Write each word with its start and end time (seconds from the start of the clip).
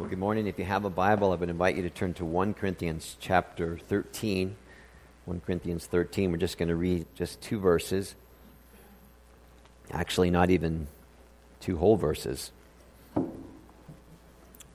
Well, 0.00 0.08
good 0.08 0.18
morning. 0.18 0.46
If 0.46 0.58
you 0.58 0.64
have 0.64 0.86
a 0.86 0.90
Bible, 0.90 1.30
I 1.30 1.34
would 1.34 1.50
invite 1.50 1.76
you 1.76 1.82
to 1.82 1.90
turn 1.90 2.14
to 2.14 2.24
1 2.24 2.54
Corinthians 2.54 3.18
chapter 3.20 3.76
13. 3.76 4.56
1 5.26 5.40
Corinthians 5.40 5.84
13. 5.84 6.32
We're 6.32 6.38
just 6.38 6.56
going 6.56 6.70
to 6.70 6.74
read 6.74 7.04
just 7.14 7.42
two 7.42 7.60
verses. 7.60 8.14
Actually, 9.90 10.30
not 10.30 10.48
even 10.48 10.86
two 11.60 11.76
whole 11.76 11.96
verses. 11.96 12.50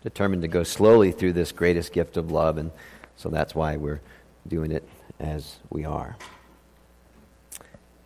Determined 0.04 0.44
to 0.44 0.48
go 0.48 0.62
slowly 0.62 1.12
through 1.12 1.34
this 1.34 1.52
greatest 1.52 1.92
gift 1.92 2.18
of 2.18 2.30
love, 2.30 2.60
and 2.60 2.70
so 3.16 3.30
that's 3.30 3.56
why 3.56 3.78
we're 3.78 4.02
doing 4.48 4.72
it 4.72 4.88
as 5.20 5.56
we 5.72 5.86
are. 5.86 6.18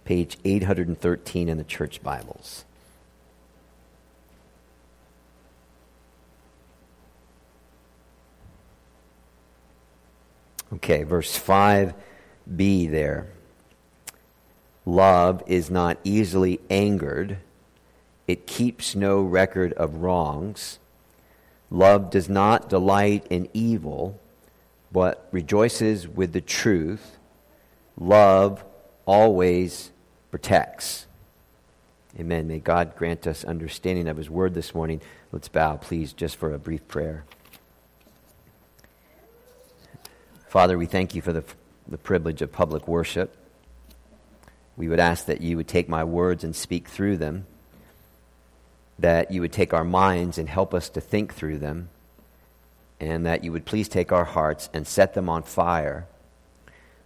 Page 0.05 0.37
813 0.45 1.49
in 1.49 1.57
the 1.57 1.65
church 1.65 2.01
Bibles. 2.01 2.63
Okay, 10.73 11.03
verse 11.03 11.37
5b 11.37 12.91
there. 12.91 13.27
Love 14.85 15.43
is 15.47 15.69
not 15.69 15.97
easily 16.03 16.59
angered, 16.69 17.37
it 18.27 18.45
keeps 18.45 18.95
no 18.95 19.21
record 19.21 19.73
of 19.73 19.95
wrongs. 19.97 20.77
Love 21.71 22.09
does 22.09 22.29
not 22.29 22.69
delight 22.69 23.25
in 23.29 23.49
evil, 23.53 24.19
but 24.91 25.27
rejoices 25.31 26.07
with 26.07 26.33
the 26.33 26.41
truth. 26.41 27.17
Love 27.97 28.63
always 29.05 29.91
protects. 30.31 31.07
Amen. 32.19 32.47
May 32.47 32.59
God 32.59 32.95
grant 32.95 33.27
us 33.27 33.43
understanding 33.43 34.07
of 34.07 34.17
His 34.17 34.29
word 34.29 34.53
this 34.53 34.73
morning. 34.73 35.01
Let's 35.31 35.47
bow, 35.47 35.77
please, 35.77 36.13
just 36.13 36.35
for 36.35 36.53
a 36.53 36.59
brief 36.59 36.87
prayer. 36.87 37.23
Father, 40.49 40.79
we 40.79 40.87
thank 40.87 41.13
you 41.13 41.21
for 41.21 41.31
the, 41.31 41.43
the 41.87 41.99
privilege 41.99 42.41
of 42.41 42.51
public 42.51 42.87
worship. 42.87 43.37
We 44.75 44.87
would 44.87 44.99
ask 44.99 45.27
that 45.27 45.41
you 45.41 45.57
would 45.57 45.67
take 45.67 45.87
my 45.87 46.03
words 46.03 46.43
and 46.43 46.55
speak 46.55 46.87
through 46.87 47.17
them, 47.17 47.45
that 48.97 49.29
you 49.29 49.41
would 49.41 49.53
take 49.53 49.75
our 49.75 49.83
minds 49.83 50.39
and 50.39 50.49
help 50.49 50.73
us 50.73 50.89
to 50.89 51.01
think 51.01 51.35
through 51.35 51.59
them, 51.59 51.89
and 52.99 53.27
that 53.27 53.43
you 53.43 53.51
would 53.51 53.63
please 53.63 53.87
take 53.87 54.11
our 54.11 54.25
hearts 54.25 54.71
and 54.73 54.87
set 54.87 55.13
them 55.13 55.29
on 55.29 55.43
fire 55.43 56.07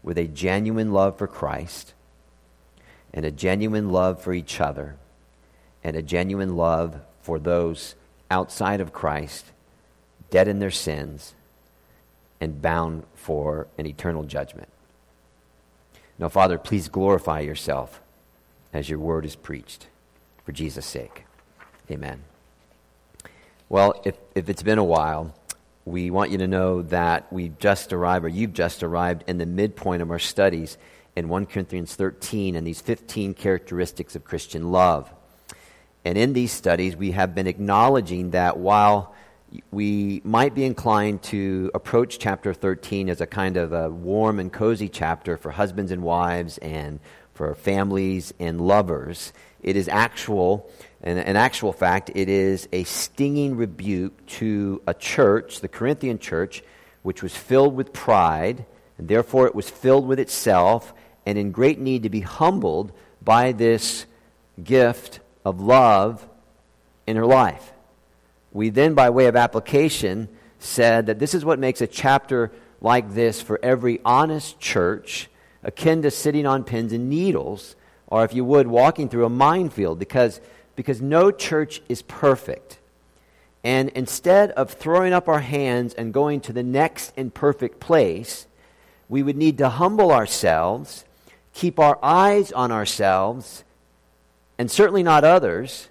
with 0.03 0.17
a 0.17 0.27
genuine 0.27 0.93
love 0.93 1.17
for 1.17 1.27
Christ 1.27 1.93
and 3.13 3.25
a 3.25 3.31
genuine 3.31 3.89
love 3.89 4.21
for 4.21 4.31
each 4.31 4.61
other 4.61 4.95
and 5.83 5.97
a 5.97 6.01
genuine 6.01 6.55
love 6.55 7.01
for 7.21 7.39
those 7.39 7.95
outside 8.31 8.79
of 8.79 8.93
Christ, 8.93 9.47
dead 10.29 10.47
in 10.47 10.59
their 10.59 10.71
sins 10.71 11.33
and 12.43 12.61
bound 12.61 13.03
for 13.15 13.67
an 13.77 13.85
eternal 13.85 14.23
judgment. 14.23 14.67
Now, 16.19 16.27
Father, 16.27 16.57
please 16.57 16.89
glorify 16.89 17.39
yourself 17.39 18.01
as 18.73 18.89
your 18.89 18.99
word 18.99 19.25
is 19.25 19.35
preached 19.35 19.87
for 20.45 20.51
Jesus' 20.51 20.85
sake. 20.85 21.23
Amen. 21.89 22.23
Well, 23.69 23.99
if, 24.03 24.15
if 24.35 24.49
it's 24.49 24.61
been 24.61 24.77
a 24.77 24.83
while, 24.83 25.33
we 25.85 26.11
want 26.11 26.31
you 26.31 26.37
to 26.39 26.47
know 26.47 26.81
that 26.83 27.31
we've 27.31 27.57
just 27.59 27.93
arrived, 27.93 28.25
or 28.25 28.29
you've 28.29 28.53
just 28.53 28.83
arrived, 28.83 29.23
in 29.25 29.37
the 29.37 29.45
midpoint 29.45 30.01
of 30.01 30.11
our 30.11 30.19
studies 30.19 30.77
in 31.15 31.29
1 31.29 31.45
Corinthians 31.45 31.95
13 31.95 32.55
and 32.55 32.67
these 32.67 32.81
15 32.81 33.33
characteristics 33.35 34.15
of 34.15 34.25
Christian 34.25 34.71
love. 34.71 35.09
And 36.03 36.17
in 36.17 36.33
these 36.33 36.51
studies, 36.51 36.95
we 36.95 37.11
have 37.11 37.33
been 37.33 37.47
acknowledging 37.47 38.31
that 38.31 38.57
while 38.57 39.15
we 39.71 40.21
might 40.23 40.55
be 40.55 40.63
inclined 40.63 41.21
to 41.23 41.69
approach 41.73 42.19
chapter 42.19 42.53
13 42.53 43.09
as 43.09 43.21
a 43.21 43.27
kind 43.27 43.57
of 43.57 43.73
a 43.73 43.89
warm 43.89 44.39
and 44.39 44.51
cozy 44.51 44.89
chapter 44.89 45.37
for 45.37 45.51
husbands 45.51 45.91
and 45.91 46.01
wives 46.01 46.57
and 46.59 46.99
for 47.33 47.53
families 47.55 48.33
and 48.39 48.61
lovers. 48.61 49.33
It 49.61 49.75
is 49.75 49.87
actual, 49.87 50.69
an, 51.01 51.17
an 51.17 51.35
actual 51.35 51.73
fact, 51.73 52.11
it 52.15 52.29
is 52.29 52.67
a 52.71 52.83
stinging 52.83 53.55
rebuke 53.55 54.25
to 54.27 54.81
a 54.87 54.93
church, 54.93 55.61
the 55.61 55.67
Corinthian 55.67 56.19
church, 56.19 56.63
which 57.01 57.21
was 57.21 57.35
filled 57.35 57.75
with 57.75 57.93
pride, 57.93 58.65
and 58.97 59.07
therefore 59.07 59.47
it 59.47 59.55
was 59.55 59.69
filled 59.69 60.07
with 60.07 60.19
itself 60.19 60.93
and 61.25 61.37
in 61.37 61.51
great 61.51 61.79
need 61.79 62.03
to 62.03 62.09
be 62.09 62.21
humbled 62.21 62.91
by 63.21 63.51
this 63.51 64.05
gift 64.63 65.19
of 65.45 65.59
love 65.61 66.27
in 67.07 67.15
her 67.15 67.25
life 67.25 67.72
we 68.53 68.69
then, 68.69 68.93
by 68.93 69.09
way 69.09 69.25
of 69.25 69.35
application, 69.35 70.29
said 70.59 71.07
that 71.07 71.19
this 71.19 71.33
is 71.33 71.43
what 71.43 71.59
makes 71.59 71.81
a 71.81 71.87
chapter 71.87 72.51
like 72.79 73.13
this 73.13 73.41
for 73.41 73.59
every 73.63 73.99
honest 74.05 74.59
church 74.59 75.27
akin 75.63 76.03
to 76.03 76.11
sitting 76.11 76.45
on 76.45 76.63
pins 76.63 76.93
and 76.93 77.09
needles, 77.09 77.75
or 78.07 78.23
if 78.23 78.33
you 78.33 78.45
would, 78.45 78.67
walking 78.67 79.09
through 79.09 79.25
a 79.25 79.29
minefield, 79.29 79.97
because, 79.97 80.39
because 80.75 81.01
no 81.01 81.31
church 81.31 81.81
is 81.89 82.01
perfect. 82.03 82.77
And 83.63 83.89
instead 83.89 84.51
of 84.51 84.71
throwing 84.71 85.13
up 85.13 85.27
our 85.27 85.39
hands 85.39 85.93
and 85.93 86.13
going 86.13 86.41
to 86.41 86.53
the 86.53 86.63
next 86.63 87.13
imperfect 87.17 87.79
place, 87.79 88.45
we 89.09 89.23
would 89.23 89.37
need 89.37 89.57
to 89.59 89.69
humble 89.69 90.11
ourselves, 90.11 91.05
keep 91.53 91.79
our 91.79 91.97
eyes 92.03 92.51
on 92.51 92.71
ourselves, 92.71 93.63
and 94.57 94.69
certainly 94.69 95.01
not 95.01 95.23
others 95.23 95.87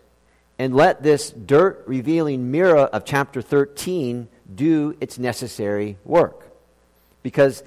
and 0.59 0.75
let 0.75 1.03
this 1.03 1.31
dirt 1.31 1.83
revealing 1.87 2.51
mirror 2.51 2.81
of 2.81 3.05
chapter 3.05 3.43
13 3.43 4.29
do 4.55 4.97
its 5.01 5.19
necessary 5.19 5.97
work. 6.05 6.47
Because, 7.23 7.63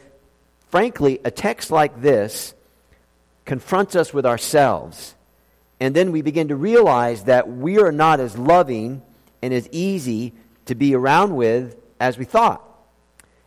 frankly, 0.70 1.20
a 1.24 1.32
text 1.32 1.72
like 1.72 2.02
this 2.02 2.54
confronts 3.46 3.96
us 3.96 4.14
with 4.14 4.26
ourselves, 4.26 5.16
and 5.80 5.96
then 5.96 6.12
we 6.12 6.22
begin 6.22 6.48
to 6.48 6.56
realize 6.56 7.26
that 7.26 7.50
we 7.50 7.80
are 7.80 7.92
not 7.92 8.20
as 8.20 8.38
loving 8.38 9.02
and 9.42 9.54
as 9.54 9.70
easy 9.72 10.34
to 10.66 10.76
be 10.76 10.96
around 10.96 11.36
with 11.36 11.78
as 12.00 12.18
we 12.18 12.26
thought. 12.26 12.62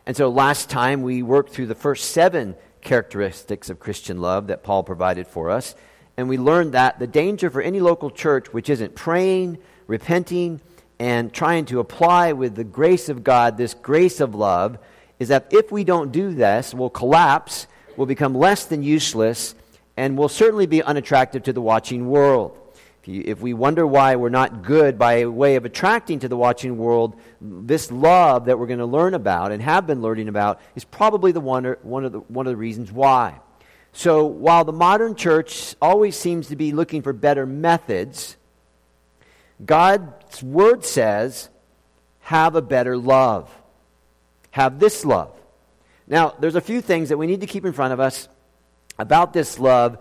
And 0.05 0.15
so 0.15 0.29
last 0.29 0.69
time 0.69 1.01
we 1.01 1.21
worked 1.21 1.51
through 1.51 1.67
the 1.67 1.75
first 1.75 2.11
seven 2.11 2.55
characteristics 2.81 3.69
of 3.69 3.79
Christian 3.79 4.21
love 4.21 4.47
that 4.47 4.63
Paul 4.63 4.83
provided 4.83 5.27
for 5.27 5.49
us 5.49 5.75
and 6.19 6.27
we 6.27 6.37
learned 6.37 6.73
that 6.73 6.99
the 6.99 7.07
danger 7.07 7.49
for 7.49 7.61
any 7.61 7.79
local 7.79 8.11
church 8.11 8.51
which 8.51 8.69
isn't 8.69 8.93
praying, 8.93 9.57
repenting, 9.87 10.59
and 10.99 11.31
trying 11.31 11.63
to 11.63 11.79
apply 11.79 12.33
with 12.33 12.55
the 12.55 12.65
grace 12.65 13.07
of 13.07 13.23
God 13.23 13.55
this 13.55 13.73
grace 13.73 14.19
of 14.19 14.35
love 14.35 14.79
is 15.17 15.29
that 15.29 15.47
if 15.51 15.71
we 15.71 15.85
don't 15.85 16.11
do 16.11 16.33
this, 16.33 16.73
we'll 16.73 16.89
collapse, 16.89 17.67
we'll 17.95 18.05
become 18.05 18.35
less 18.35 18.65
than 18.65 18.83
useless, 18.83 19.55
and 19.95 20.17
we'll 20.17 20.27
certainly 20.27 20.65
be 20.65 20.83
unattractive 20.83 21.43
to 21.43 21.53
the 21.53 21.61
watching 21.61 22.09
world. 22.09 22.57
If, 23.01 23.07
you, 23.07 23.23
if 23.25 23.39
we 23.39 23.53
wonder 23.53 23.87
why 23.87 24.17
we're 24.17 24.27
not 24.27 24.61
good 24.61 24.99
by 24.99 25.25
way 25.25 25.55
of 25.55 25.63
attracting 25.63 26.19
to 26.19 26.27
the 26.27 26.35
watching 26.35 26.77
world, 26.77 27.17
this 27.39 27.93
love 27.93 28.43
that 28.47 28.59
we're 28.59 28.67
going 28.67 28.79
to 28.79 28.85
learn 28.85 29.13
about 29.13 29.53
and 29.53 29.61
have 29.61 29.87
been 29.87 30.01
learning 30.01 30.27
about 30.27 30.59
is 30.75 30.83
probably 30.83 31.31
the 31.31 31.39
one, 31.39 31.63
one, 31.81 32.03
of 32.03 32.11
the, 32.11 32.19
one 32.19 32.45
of 32.45 32.51
the 32.51 32.57
reasons 32.57 32.91
why. 32.91 33.39
So 33.93 34.25
while 34.25 34.63
the 34.63 34.71
modern 34.71 35.15
church 35.15 35.75
always 35.81 36.17
seems 36.17 36.47
to 36.47 36.55
be 36.55 36.71
looking 36.71 37.01
for 37.01 37.13
better 37.13 37.45
methods, 37.45 38.37
God's 39.65 40.41
word 40.41 40.85
says, 40.85 41.49
have 42.21 42.55
a 42.55 42.61
better 42.61 42.97
love. 42.97 43.49
Have 44.51 44.79
this 44.79 45.03
love. 45.03 45.31
Now, 46.07 46.33
there's 46.39 46.55
a 46.55 46.61
few 46.61 46.81
things 46.81 47.09
that 47.09 47.17
we 47.17 47.27
need 47.27 47.41
to 47.41 47.47
keep 47.47 47.65
in 47.65 47.73
front 47.73 47.93
of 47.93 47.99
us 47.99 48.27
about 48.97 49.33
this 49.33 49.59
love 49.59 49.97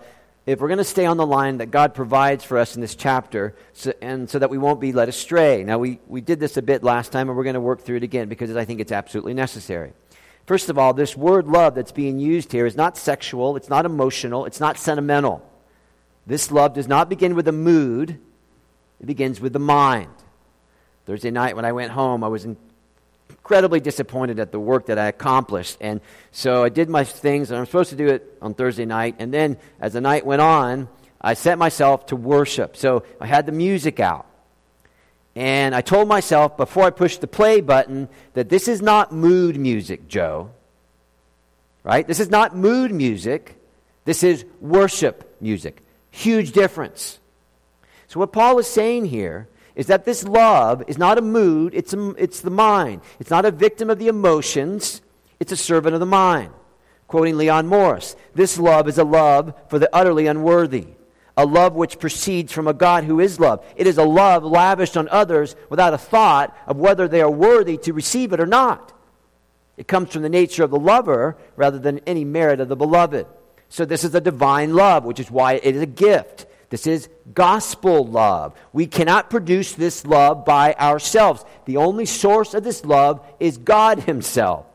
if 0.47 0.60
we're 0.60 0.69
going 0.69 0.78
to 0.78 0.84
stay 0.84 1.05
on 1.05 1.19
the 1.19 1.26
line 1.26 1.59
that 1.59 1.70
God 1.70 1.93
provides 1.93 2.43
for 2.43 2.56
us 2.56 2.75
in 2.75 2.81
this 2.81 2.94
chapter, 2.94 3.55
so, 3.75 3.93
and 4.00 4.31
so 4.31 4.38
that 4.38 4.49
we 4.49 4.56
won't 4.56 4.81
be 4.81 4.93
led 4.93 5.10
astray. 5.10 5.62
Now, 5.62 5.78
we, 5.78 6.00
we 6.09 6.22
did 6.22 6.41
this 6.41 6.56
a 6.56 6.62
bit 6.62 6.82
last 6.82 7.12
time, 7.12 7.28
and 7.28 7.37
we're 7.37 7.44
going 7.44 7.53
to 7.53 7.60
work 7.60 7.82
through 7.82 7.97
it 7.99 8.03
again 8.03 8.31
because 8.31 8.56
I 8.56 8.65
think 8.65 8.81
it's 8.81 8.90
absolutely 8.90 9.35
necessary. 9.35 9.93
First 10.49 10.71
of 10.71 10.79
all, 10.79 10.95
this 10.95 11.15
word 11.15 11.47
love 11.47 11.75
that's 11.75 11.93
being 11.93 12.19
used 12.19 12.53
here 12.53 12.65
is 12.65 12.75
not 12.75 12.97
sexual, 12.97 13.56
it's 13.56 13.69
not 13.69 13.85
emotional, 13.85 14.47
it's 14.47 14.61
not 14.61 14.79
sentimental. 14.79 15.47
This 16.27 16.50
love 16.50 16.73
does 16.73 16.89
not 16.89 17.11
begin 17.11 17.35
with 17.35 17.49
a 17.49 17.53
mood, 17.53 18.19
it 18.99 19.05
begins 19.05 19.43
with 19.43 19.53
the 19.53 19.59
mind. 19.59 20.09
Thursday 21.05 21.31
night 21.31 21.55
when 21.55 21.67
I 21.67 21.73
went 21.73 21.93
home, 21.93 22.25
I 22.25 22.29
was 22.29 22.47
incredibly 23.29 23.81
disappointed 23.81 24.41
at 24.41 24.50
the 24.50 24.59
work 24.59 24.87
that 24.87 24.99
I 24.99 25.09
accomplished. 25.09 25.77
And 25.83 26.00
so 26.33 26.65
I 26.65 26.71
did 26.71 26.89
my 26.89 27.05
things, 27.05 27.50
and 27.50 27.61
I'm 27.61 27.67
supposed 27.67 27.91
to 27.91 27.97
do 27.97 28.06
it 28.06 28.39
on 28.41 28.55
Thursday 28.55 28.87
night. 28.87 29.17
And 29.19 29.35
then 29.35 29.59
as 29.79 29.93
the 29.93 30.00
night 30.00 30.25
went 30.25 30.41
on, 30.41 30.89
I 31.21 31.35
set 31.35 31.59
myself 31.59 32.06
to 32.06 32.17
worship. 32.17 32.75
So 32.75 33.05
I 33.21 33.27
had 33.27 33.45
the 33.45 33.53
music 33.53 34.00
out. 34.00 34.27
And 35.38 35.73
I 35.73 35.82
told 35.82 36.08
myself 36.08 36.56
before 36.56 36.82
I 36.82 36.90
pushed 36.90 37.20
the 37.20 37.29
play 37.29 37.61
button 37.61 38.08
that 38.35 38.49
this 38.49 38.67
is 38.67 38.82
not 38.82 39.12
mood 39.12 39.56
music, 39.56 40.08
Joe. 40.08 40.50
Right? 41.85 42.05
This 42.05 42.19
is 42.19 42.29
not 42.29 42.56
mood 42.56 42.90
music. 42.90 43.55
This 44.05 44.25
is 44.25 44.44
worship 44.61 45.37
music. 45.40 45.81
Huge 46.11 46.50
difference. 46.50 47.20
So, 48.08 48.19
what 48.19 48.32
Paul 48.32 48.58
is 48.58 48.67
saying 48.67 49.05
here 49.05 49.46
is 49.76 49.87
that 49.87 50.05
this 50.05 50.25
love 50.25 50.82
is 50.88 50.99
not 50.99 51.19
a 51.19 51.23
mood, 51.23 51.73
it's, 51.73 51.94
a, 51.94 52.11
it's 52.19 52.40
the 52.40 52.50
mind. 52.50 53.00
It's 53.20 53.31
not 53.31 53.44
a 53.44 53.52
victim 53.52 53.90
of 53.90 54.00
the 54.00 54.08
emotions, 54.08 55.02
it's 55.38 55.52
a 55.52 55.56
servant 55.56 55.94
of 55.94 56.00
the 56.00 56.06
mind. 56.06 56.52
Quoting 57.06 57.37
Leon 57.37 57.69
Morris, 57.69 58.17
this 58.35 58.58
love 58.58 58.88
is 58.88 58.99
a 58.99 59.05
love 59.05 59.55
for 59.69 59.79
the 59.79 59.88
utterly 59.94 60.26
unworthy, 60.26 60.88
a 61.38 61.46
love 61.46 61.75
which 61.75 62.00
proceeds 62.00 62.52
from 62.52 62.67
a 62.67 62.75
God 62.75 63.05
who 63.05 63.20
is 63.20 63.38
love. 63.38 63.64
It 63.76 63.87
is 63.87 63.96
a 63.96 64.02
love 64.02 64.43
lavished 64.43 64.96
on 64.96 65.08
others 65.08 65.55
without 65.70 65.94
a 65.94 65.99
thought 65.99 66.55
of 66.67 66.79
whether 66.79 67.06
they 67.06 67.23
are 67.23 67.31
worthy 67.31 67.79
to 67.79 67.93
receive 67.93 68.32
it 68.32 68.40
or 68.40 68.46
not. 68.46 68.93
It 69.76 69.87
comes 69.87 70.12
from 70.12 70.23
the 70.23 70.29
nature 70.29 70.64
of 70.64 70.70
the 70.70 70.81
lover 70.81 71.38
rather 71.55 71.79
than 71.79 72.00
any 72.00 72.25
merit 72.25 72.58
of 72.58 72.69
the 72.69 72.75
beloved. 72.75 73.29
So, 73.69 73.85
this 73.85 74.02
is 74.02 74.14
a 74.17 74.20
divine 74.20 74.75
love, 74.75 75.05
which 75.05 75.20
is 75.20 75.31
why 75.31 75.55
it 75.55 75.76
is 75.76 75.82
a 75.82 75.87
gift. 75.87 76.46
This 76.70 76.88
is 76.88 77.08
gospel 77.32 78.05
love. 78.05 78.58
We 78.73 78.88
cannot 78.88 79.31
produce 79.31 79.75
this 79.75 80.05
love 80.05 80.44
by 80.44 80.75
ourselves. 80.75 81.44
The 81.67 81.76
only 81.76 82.06
source 82.06 82.52
of 82.52 82.64
this 82.64 82.85
love 82.85 83.25
is 83.38 83.58
God 83.58 84.00
Himself. 84.00 84.67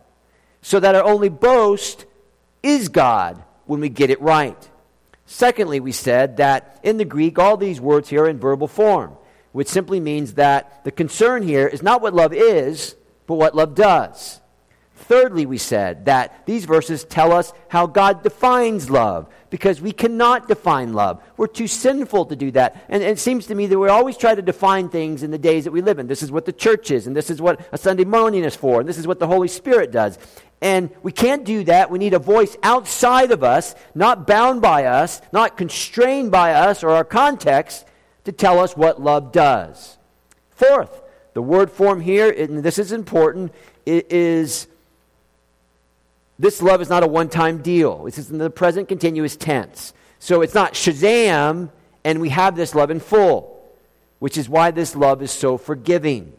So 0.61 0.79
that 0.79 0.95
our 0.95 1.03
only 1.03 1.29
boast 1.29 2.05
is 2.61 2.87
God 2.87 3.43
when 3.65 3.81
we 3.81 3.89
get 3.89 4.09
it 4.09 4.21
right. 4.21 4.69
Secondly, 5.33 5.79
we 5.79 5.91
said 5.91 6.37
that 6.37 6.79
in 6.83 6.97
the 6.97 7.05
Greek, 7.05 7.39
all 7.39 7.57
these 7.57 7.81
words 7.81 8.07
here 8.07 8.25
are 8.25 8.29
in 8.29 8.37
verbal 8.37 8.67
form, 8.67 9.17
which 9.51 9.67
simply 9.67 9.99
means 9.99 10.35
that 10.35 10.83
the 10.83 10.91
concern 10.91 11.41
here 11.41 11.65
is 11.65 11.81
not 11.81 12.03
what 12.03 12.13
love 12.13 12.33
is, 12.33 12.95
but 13.25 13.33
what 13.33 13.55
love 13.55 13.73
does. 13.73 14.39
Thirdly, 14.95 15.47
we 15.47 15.57
said 15.57 16.05
that 16.05 16.45
these 16.45 16.65
verses 16.65 17.03
tell 17.03 17.31
us 17.31 17.51
how 17.67 17.87
God 17.87 18.21
defines 18.21 18.91
love 18.91 19.27
because 19.49 19.81
we 19.81 19.91
cannot 19.91 20.47
define 20.47 20.93
love. 20.93 21.21
We're 21.35 21.47
too 21.47 21.67
sinful 21.67 22.27
to 22.27 22.35
do 22.35 22.51
that. 22.51 22.85
And, 22.87 23.01
it 23.01 23.17
seems 23.17 23.47
to 23.47 23.55
me 23.55 23.65
that 23.65 23.79
we 23.79 23.89
always 23.89 24.17
try 24.17 24.35
to 24.35 24.41
define 24.41 24.89
things 24.89 25.23
in 25.23 25.31
the 25.31 25.39
days 25.39 25.63
that 25.63 25.71
we 25.71 25.81
live 25.81 25.97
in. 25.97 26.05
This 26.05 26.21
is 26.21 26.31
what 26.31 26.45
the 26.45 26.53
church 26.53 26.91
is, 26.91 27.07
and 27.07 27.15
this 27.15 27.31
is 27.31 27.41
what 27.41 27.59
a 27.71 27.77
Sunday 27.79 28.05
morning 28.05 28.43
is 28.43 28.55
for, 28.55 28.79
and 28.79 28.87
this 28.87 28.99
is 28.99 29.07
what 29.07 29.17
the 29.17 29.27
Holy 29.27 29.47
Spirit 29.47 29.91
does. 29.91 30.19
And 30.63 30.91
we 31.03 31.11
can't 31.11 31.43
do 31.43 31.65
that. 31.65 31.91
We 31.91 31.99
need 31.99 32.13
a 32.13 32.19
voice 32.19 32.55
outside 32.63 33.31
of 33.31 33.43
us, 33.43 33.75
not 33.93 34.25
bound 34.25 34.61
by 34.61 34.85
us, 34.85 35.21
not 35.33 35.57
constrained 35.57 36.31
by 36.31 36.53
us 36.53 36.85
or 36.85 36.91
our 36.91 37.03
context, 37.03 37.85
to 38.23 38.31
tell 38.31 38.59
us 38.59 38.77
what 38.77 39.01
love 39.01 39.33
does. 39.33 39.97
Fourth, 40.51 41.01
the 41.33 41.41
word 41.41 41.69
form 41.69 41.99
here, 41.99 42.31
and 42.31 42.63
this 42.63 42.79
is 42.79 42.93
important, 42.93 43.53
is 43.85 44.67
this 46.39 46.61
love 46.61 46.81
is 46.81 46.89
not 46.89 47.03
a 47.03 47.07
one 47.07 47.27
time 47.27 47.61
deal. 47.61 48.05
It's 48.07 48.29
in 48.29 48.37
the 48.37 48.49
present 48.49 48.87
continuous 48.87 49.35
tense. 49.35 49.93
So 50.19 50.41
it's 50.41 50.53
not 50.53 50.75
Shazam 50.75 51.71
and 52.05 52.21
we 52.21 52.29
have 52.29 52.55
this 52.55 52.73
love 52.73 52.89
in 52.89 53.01
full, 53.01 53.61
which 54.19 54.37
is 54.37 54.47
why 54.47 54.71
this 54.71 54.95
love 54.95 55.21
is 55.21 55.31
so 55.31 55.57
forgiving. 55.57 56.31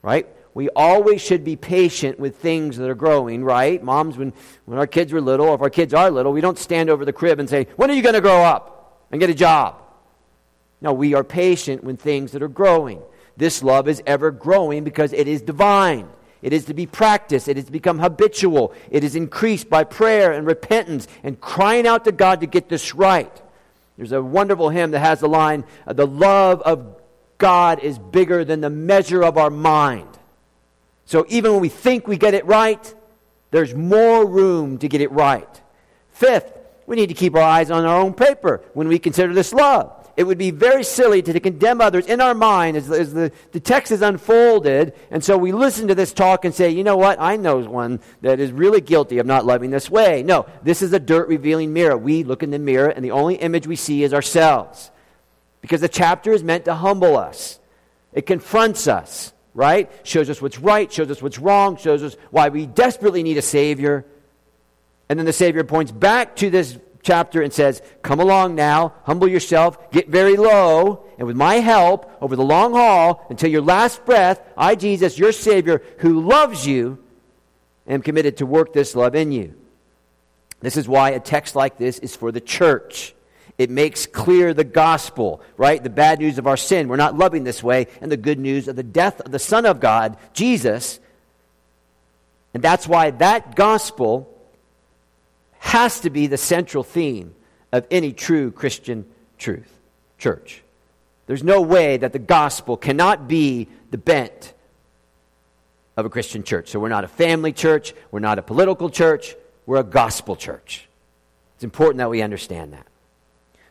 Right? 0.00 0.28
We 0.56 0.70
always 0.70 1.20
should 1.20 1.44
be 1.44 1.54
patient 1.54 2.18
with 2.18 2.36
things 2.36 2.78
that 2.78 2.88
are 2.88 2.94
growing, 2.94 3.44
right? 3.44 3.82
Moms, 3.82 4.16
when, 4.16 4.32
when 4.64 4.78
our 4.78 4.86
kids 4.86 5.12
were 5.12 5.20
little, 5.20 5.52
if 5.52 5.60
our 5.60 5.68
kids 5.68 5.92
are 5.92 6.10
little, 6.10 6.32
we 6.32 6.40
don't 6.40 6.58
stand 6.58 6.88
over 6.88 7.04
the 7.04 7.12
crib 7.12 7.38
and 7.38 7.46
say, 7.46 7.66
When 7.76 7.90
are 7.90 7.92
you 7.92 8.00
going 8.00 8.14
to 8.14 8.22
grow 8.22 8.42
up 8.42 9.06
and 9.10 9.20
get 9.20 9.28
a 9.28 9.34
job? 9.34 9.76
No, 10.80 10.94
we 10.94 11.12
are 11.12 11.22
patient 11.22 11.84
when 11.84 11.98
things 11.98 12.32
that 12.32 12.42
are 12.42 12.48
growing. 12.48 13.02
This 13.36 13.62
love 13.62 13.86
is 13.86 14.02
ever 14.06 14.30
growing 14.30 14.82
because 14.82 15.12
it 15.12 15.28
is 15.28 15.42
divine. 15.42 16.08
It 16.40 16.54
is 16.54 16.64
to 16.64 16.74
be 16.74 16.86
practiced. 16.86 17.48
It 17.48 17.58
is 17.58 17.66
to 17.66 17.72
become 17.72 17.98
habitual. 17.98 18.72
It 18.90 19.04
is 19.04 19.14
increased 19.14 19.68
by 19.68 19.84
prayer 19.84 20.32
and 20.32 20.46
repentance 20.46 21.06
and 21.22 21.38
crying 21.38 21.86
out 21.86 22.06
to 22.06 22.12
God 22.12 22.40
to 22.40 22.46
get 22.46 22.70
this 22.70 22.94
right. 22.94 23.42
There's 23.98 24.12
a 24.12 24.22
wonderful 24.22 24.70
hymn 24.70 24.92
that 24.92 25.00
has 25.00 25.20
the 25.20 25.28
line 25.28 25.64
The 25.86 26.06
love 26.06 26.62
of 26.62 26.98
God 27.36 27.80
is 27.80 27.98
bigger 27.98 28.42
than 28.42 28.62
the 28.62 28.70
measure 28.70 29.22
of 29.22 29.36
our 29.36 29.50
mind. 29.50 30.16
So 31.06 31.24
even 31.28 31.52
when 31.52 31.60
we 31.60 31.68
think 31.68 32.06
we 32.06 32.18
get 32.18 32.34
it 32.34 32.44
right, 32.44 32.94
there's 33.50 33.74
more 33.74 34.26
room 34.26 34.78
to 34.78 34.88
get 34.88 35.00
it 35.00 35.10
right. 35.10 35.48
Fifth, 36.10 36.52
we 36.86 36.96
need 36.96 37.08
to 37.08 37.14
keep 37.14 37.34
our 37.34 37.42
eyes 37.42 37.70
on 37.70 37.84
our 37.84 38.00
own 38.00 38.12
paper 38.12 38.62
when 38.74 38.88
we 38.88 38.98
consider 38.98 39.32
this 39.32 39.52
love 39.52 40.06
it 40.16 40.24
would 40.24 40.38
be 40.38 40.50
very 40.50 40.82
silly 40.82 41.20
to, 41.22 41.38
condemn 41.40 41.80
others 41.80 42.06
in 42.06 42.20
our 42.22 42.34
mind 42.34 42.76
as, 42.76 42.90
as 42.90 43.12
the, 43.12 43.30
the 43.52 43.60
text 43.60 43.92
is 43.92 44.00
unfolded. 44.00 44.94
And 45.10 45.22
so 45.22 45.36
we 45.36 45.52
listen 45.52 45.88
to 45.88 45.94
this 45.94 46.12
talk 46.12 46.46
and 46.46 46.54
say, 46.54 46.70
you 46.70 46.84
know 46.84 46.96
what? 46.96 47.20
I 47.20 47.36
know 47.36 47.58
one 47.58 48.00
that 48.22 48.40
is 48.40 48.50
really 48.50 48.80
guilty 48.80 49.18
of 49.18 49.26
not 49.26 49.44
loving 49.44 49.70
this 49.70 49.90
way. 49.90 50.22
No, 50.22 50.46
this 50.62 50.80
is 50.80 50.92
a 50.94 50.98
dirt 50.98 51.28
revealing 51.28 51.74
mirror. 51.74 51.98
We 51.98 52.24
look 52.24 52.42
in 52.42 52.50
the 52.50 52.58
mirror, 52.58 52.88
and 52.88 53.04
the 53.04 53.10
only 53.10 53.34
image 53.34 53.66
we 53.66 53.76
see 53.76 54.02
is 54.02 54.14
ourselves. 54.14 54.90
Because 55.60 55.82
the 55.82 55.88
chapter 55.88 56.32
is 56.32 56.42
meant 56.42 56.64
to 56.64 56.74
humble 56.74 57.16
us, 57.16 57.60
it 58.12 58.24
confronts 58.24 58.88
us, 58.88 59.34
right? 59.56 59.90
Shows 60.04 60.28
us 60.30 60.40
what's 60.40 60.58
right, 60.58 60.92
shows 60.92 61.10
us 61.10 61.22
what's 61.22 61.38
wrong, 61.38 61.78
shows 61.78 62.02
us 62.02 62.16
why 62.30 62.50
we 62.50 62.66
desperately 62.66 63.22
need 63.22 63.38
a 63.38 63.42
Savior. 63.42 64.04
And 65.08 65.18
then 65.18 65.26
the 65.26 65.32
Savior 65.32 65.64
points 65.64 65.90
back 65.90 66.36
to 66.36 66.50
this 66.50 66.78
chapter 67.02 67.40
and 67.40 67.52
says, 67.52 67.80
Come 68.02 68.20
along 68.20 68.54
now, 68.54 68.92
humble 69.04 69.26
yourself, 69.26 69.90
get 69.90 70.08
very 70.08 70.36
low, 70.36 71.06
and 71.16 71.26
with 71.26 71.36
my 71.36 71.54
help 71.54 72.12
over 72.20 72.36
the 72.36 72.44
long 72.44 72.74
haul 72.74 73.26
until 73.30 73.50
your 73.50 73.62
last 73.62 74.04
breath, 74.04 74.42
I, 74.58 74.74
Jesus, 74.74 75.18
your 75.18 75.32
Savior, 75.32 75.82
who 75.98 76.20
loves 76.20 76.66
you, 76.66 77.02
am 77.88 78.02
committed 78.02 78.36
to 78.36 78.46
work 78.46 78.74
this 78.74 78.94
love 78.94 79.14
in 79.14 79.32
you. 79.32 79.54
This 80.60 80.76
is 80.76 80.86
why 80.86 81.10
a 81.10 81.20
text 81.20 81.56
like 81.56 81.78
this 81.78 81.98
is 81.98 82.14
for 82.14 82.30
the 82.30 82.40
church. 82.42 83.14
It 83.58 83.70
makes 83.70 84.06
clear 84.06 84.52
the 84.52 84.64
gospel, 84.64 85.40
right? 85.56 85.82
The 85.82 85.90
bad 85.90 86.18
news 86.18 86.38
of 86.38 86.46
our 86.46 86.56
sin. 86.56 86.88
We're 86.88 86.96
not 86.96 87.16
loving 87.16 87.44
this 87.44 87.62
way, 87.62 87.86
and 88.00 88.12
the 88.12 88.16
good 88.16 88.38
news 88.38 88.68
of 88.68 88.76
the 88.76 88.82
death 88.82 89.20
of 89.20 89.32
the 89.32 89.38
Son 89.38 89.64
of 89.64 89.80
God, 89.80 90.18
Jesus. 90.34 91.00
And 92.52 92.62
that's 92.62 92.86
why 92.86 93.10
that 93.12 93.54
gospel 93.54 94.32
has 95.58 96.00
to 96.00 96.10
be 96.10 96.26
the 96.26 96.36
central 96.36 96.84
theme 96.84 97.34
of 97.72 97.86
any 97.90 98.12
true 98.12 98.50
Christian 98.50 99.06
truth, 99.38 99.70
church. 100.18 100.62
There's 101.26 101.42
no 101.42 101.60
way 101.60 101.96
that 101.96 102.12
the 102.12 102.18
gospel 102.18 102.76
cannot 102.76 103.26
be 103.26 103.68
the 103.90 103.98
bent 103.98 104.54
of 105.96 106.06
a 106.06 106.10
Christian 106.10 106.42
church. 106.42 106.68
So 106.68 106.78
we're 106.78 106.88
not 106.88 107.04
a 107.04 107.08
family 107.08 107.52
church, 107.52 107.94
we're 108.10 108.20
not 108.20 108.38
a 108.38 108.42
political 108.42 108.90
church, 108.90 109.34
we're 109.64 109.78
a 109.78 109.84
gospel 109.84 110.36
church. 110.36 110.88
It's 111.56 111.64
important 111.64 111.98
that 111.98 112.10
we 112.10 112.22
understand 112.22 112.74
that. 112.74 112.85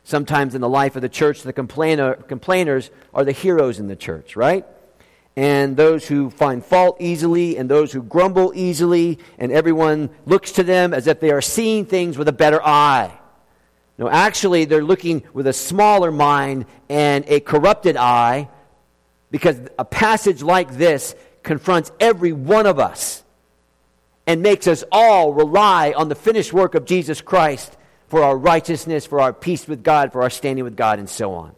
Sometimes 0.06 0.56
in 0.56 0.62
the 0.62 0.69
life 0.69 0.96
of 0.96 1.02
the 1.02 1.10
church, 1.10 1.42
the 1.42 1.52
complainer, 1.52 2.13
complainers 2.13 2.90
are 3.13 3.25
the 3.25 3.34
heroes 3.34 3.80
in 3.80 3.88
the 3.88 3.96
church, 3.98 4.38
right? 4.38 4.66
and 5.36 5.75
those 5.75 6.07
who 6.07 6.30
find 6.30 6.63
fault 6.63 6.98
easily 7.00 7.57
and 7.57 7.69
those 7.69 7.92
who 7.92 8.02
grumble 8.02 8.54
easily, 8.56 9.19
and 9.38 9.52
everyone 9.52 10.09
looks 10.26 10.54
to 10.54 10.64
them 10.64 10.94
as 10.94 11.07
if 11.07 11.19
they 11.19 11.31
are 11.31 11.42
seeing 11.42 11.85
things 11.85 12.18
with 12.18 12.28
a 12.28 12.33
better 12.33 12.64
eye. 12.64 13.12
No, 13.97 14.09
actually, 14.09 14.66
they're 14.66 14.83
looking 14.83 15.24
with 15.33 15.47
a 15.47 15.54
smaller 15.54 16.12
mind 16.12 16.66
and 16.90 17.26
a 17.28 17.40
corrupted 17.40 17.97
eye 17.97 18.50
because 19.31 19.59
a 19.78 19.85
passage 19.85 20.42
like 20.42 20.78
this 20.78 21.16
confronts 21.44 21.92
every 22.00 22.31
one 22.31 22.66
of 22.66 22.80
us 22.80 23.24
and 24.28 24.42
makes 24.42 24.68
us 24.68 24.83
all 24.92 25.33
rely 25.33 25.94
on 25.95 26.09
the 26.09 26.16
finished 26.16 26.52
work 26.52 26.76
of 26.76 26.85
Jesus 26.85 27.21
Christ 27.21 27.78
for 28.07 28.24
our 28.24 28.38
righteousness, 28.38 29.06
for 29.06 29.19
our 29.19 29.33
peace 29.33 29.68
with 29.68 29.83
God, 29.83 30.12
for 30.12 30.21
our 30.21 30.30
standing 30.30 30.64
with 30.64 30.76
God, 30.76 31.00
and 31.00 31.09
so 31.09 31.33
on. 31.33 31.56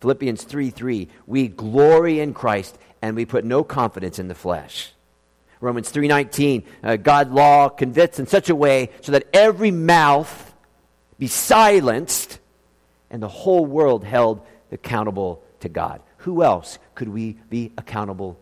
Philippians 0.00 0.44
3 0.44 0.70
3, 0.70 1.08
we 1.26 1.48
glory 1.48 2.20
in 2.20 2.34
Christ 2.34 2.76
and 3.00 3.16
we 3.16 3.24
put 3.24 3.44
no 3.44 3.64
confidence 3.64 4.18
in 4.18 4.28
the 4.28 4.34
flesh. 4.34 4.92
Romans 5.60 5.90
3:19, 5.90 6.64
uh, 6.82 6.96
God 6.96 7.30
law 7.30 7.68
convicts 7.68 8.18
in 8.18 8.26
such 8.26 8.50
a 8.50 8.54
way 8.54 8.90
so 9.00 9.12
that 9.12 9.28
every 9.32 9.70
mouth 9.70 10.52
be 11.20 11.28
silenced 11.28 12.40
and 13.10 13.22
the 13.22 13.28
whole 13.28 13.64
world 13.64 14.02
held 14.02 14.44
accountable 14.72 15.40
to 15.60 15.68
God. 15.68 16.00
Who 16.18 16.42
else 16.42 16.80
could 16.96 17.08
we 17.08 17.36
be 17.48 17.72
accountable? 17.78 18.38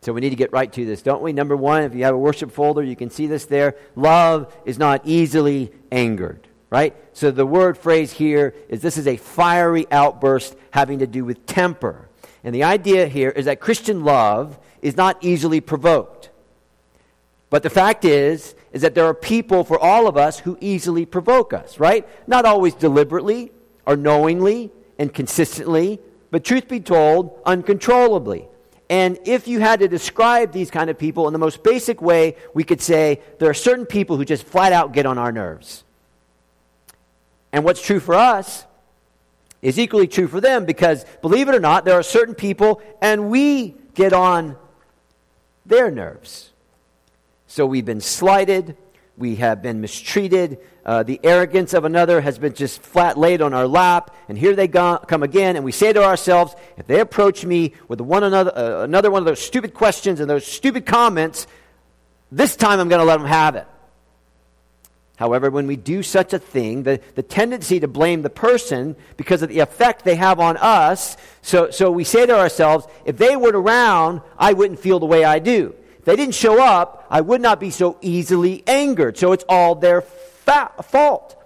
So 0.00 0.12
we 0.12 0.20
need 0.20 0.30
to 0.30 0.36
get 0.36 0.52
right 0.52 0.72
to 0.72 0.84
this, 0.84 1.02
don't 1.02 1.22
we? 1.22 1.32
Number 1.32 1.56
1, 1.56 1.82
if 1.82 1.94
you 1.94 2.04
have 2.04 2.14
a 2.14 2.18
worship 2.18 2.52
folder, 2.52 2.82
you 2.82 2.96
can 2.96 3.10
see 3.10 3.26
this 3.26 3.46
there. 3.46 3.74
Love 3.96 4.54
is 4.64 4.78
not 4.78 5.02
easily 5.04 5.72
angered, 5.90 6.46
right? 6.70 6.94
So 7.12 7.30
the 7.30 7.46
word 7.46 7.76
phrase 7.76 8.12
here 8.12 8.54
is 8.68 8.80
this 8.80 8.96
is 8.96 9.08
a 9.08 9.16
fiery 9.16 9.86
outburst 9.90 10.56
having 10.70 11.00
to 11.00 11.06
do 11.06 11.24
with 11.24 11.46
temper. 11.46 12.08
And 12.44 12.54
the 12.54 12.62
idea 12.62 13.08
here 13.08 13.30
is 13.30 13.46
that 13.46 13.60
Christian 13.60 14.04
love 14.04 14.58
is 14.82 14.96
not 14.96 15.18
easily 15.20 15.60
provoked. 15.60 16.30
But 17.50 17.62
the 17.62 17.70
fact 17.70 18.04
is, 18.04 18.54
is 18.72 18.82
that 18.82 18.94
there 18.94 19.06
are 19.06 19.14
people 19.14 19.64
for 19.64 19.78
all 19.78 20.06
of 20.06 20.16
us 20.16 20.38
who 20.38 20.56
easily 20.60 21.06
provoke 21.06 21.52
us, 21.52 21.80
right? 21.80 22.06
Not 22.28 22.44
always 22.44 22.74
deliberately 22.74 23.50
or 23.86 23.96
knowingly 23.96 24.70
and 24.98 25.12
consistently, 25.12 25.98
but 26.30 26.44
truth 26.44 26.68
be 26.68 26.80
told, 26.80 27.40
uncontrollably. 27.46 28.48
And 28.90 29.18
if 29.26 29.46
you 29.46 29.60
had 29.60 29.80
to 29.80 29.88
describe 29.88 30.52
these 30.52 30.70
kind 30.70 30.88
of 30.88 30.98
people 30.98 31.26
in 31.26 31.32
the 31.32 31.38
most 31.38 31.62
basic 31.62 32.00
way, 32.00 32.36
we 32.54 32.64
could 32.64 32.80
say 32.80 33.20
there 33.38 33.50
are 33.50 33.54
certain 33.54 33.84
people 33.84 34.16
who 34.16 34.24
just 34.24 34.44
flat 34.44 34.72
out 34.72 34.92
get 34.92 35.04
on 35.04 35.18
our 35.18 35.30
nerves. 35.30 35.84
And 37.52 37.64
what's 37.64 37.82
true 37.82 38.00
for 38.00 38.14
us 38.14 38.64
is 39.60 39.78
equally 39.78 40.06
true 40.06 40.28
for 40.28 40.40
them 40.40 40.64
because, 40.64 41.04
believe 41.20 41.48
it 41.48 41.54
or 41.54 41.60
not, 41.60 41.84
there 41.84 41.98
are 41.98 42.02
certain 42.02 42.34
people 42.34 42.80
and 43.02 43.30
we 43.30 43.74
get 43.94 44.12
on 44.12 44.56
their 45.66 45.90
nerves. 45.90 46.52
So 47.46 47.66
we've 47.66 47.84
been 47.84 48.00
slighted, 48.00 48.76
we 49.18 49.36
have 49.36 49.60
been 49.60 49.80
mistreated, 49.80 50.58
uh, 50.86 51.02
the 51.02 51.20
arrogance 51.24 51.74
of 51.74 51.84
another 51.84 52.20
has 52.20 52.38
been 52.38 52.54
just 52.54 52.80
flat 52.80 53.18
laid 53.18 53.42
on 53.42 53.52
our 53.52 53.66
lap, 53.66 54.14
and 54.28 54.38
here 54.38 54.54
they 54.54 54.68
go, 54.68 54.98
come 55.08 55.22
again, 55.22 55.56
and 55.56 55.64
we 55.64 55.72
say 55.72 55.92
to 55.92 56.02
ourselves, 56.02 56.54
if 56.76 56.86
they 56.86 57.00
approach 57.00 57.44
me 57.44 57.74
with 57.88 58.00
one 58.00 58.22
another, 58.22 58.56
uh, 58.56 58.84
another 58.84 59.10
one 59.10 59.20
of 59.20 59.26
those 59.26 59.40
stupid 59.40 59.74
questions 59.74 60.20
and 60.20 60.30
those 60.30 60.46
stupid 60.46 60.86
comments, 60.86 61.46
this 62.30 62.54
time 62.54 62.78
I'm 62.78 62.88
going 62.88 63.00
to 63.00 63.04
let 63.04 63.18
them 63.18 63.26
have 63.26 63.56
it. 63.56 63.66
However, 65.16 65.50
when 65.50 65.66
we 65.66 65.74
do 65.74 66.04
such 66.04 66.32
a 66.32 66.38
thing, 66.38 66.84
the, 66.84 67.00
the 67.16 67.24
tendency 67.24 67.80
to 67.80 67.88
blame 67.88 68.22
the 68.22 68.30
person 68.30 68.94
because 69.16 69.42
of 69.42 69.48
the 69.48 69.58
effect 69.58 70.04
they 70.04 70.14
have 70.14 70.38
on 70.38 70.56
us, 70.56 71.16
so, 71.42 71.70
so 71.72 71.90
we 71.90 72.04
say 72.04 72.24
to 72.24 72.38
ourselves, 72.38 72.86
if 73.04 73.16
they 73.16 73.34
weren't 73.34 73.56
around, 73.56 74.20
I 74.38 74.52
wouldn't 74.52 74.78
feel 74.78 75.00
the 75.00 75.06
way 75.06 75.24
I 75.24 75.40
do. 75.40 75.74
If 75.98 76.04
they 76.04 76.16
didn't 76.16 76.34
show 76.34 76.62
up, 76.62 77.06
I 77.10 77.20
would 77.20 77.40
not 77.40 77.60
be 77.60 77.70
so 77.70 77.98
easily 78.00 78.62
angered. 78.66 79.18
So 79.18 79.32
it's 79.32 79.44
all 79.48 79.74
their 79.74 80.00
fa- 80.00 80.72
fault. 80.82 81.36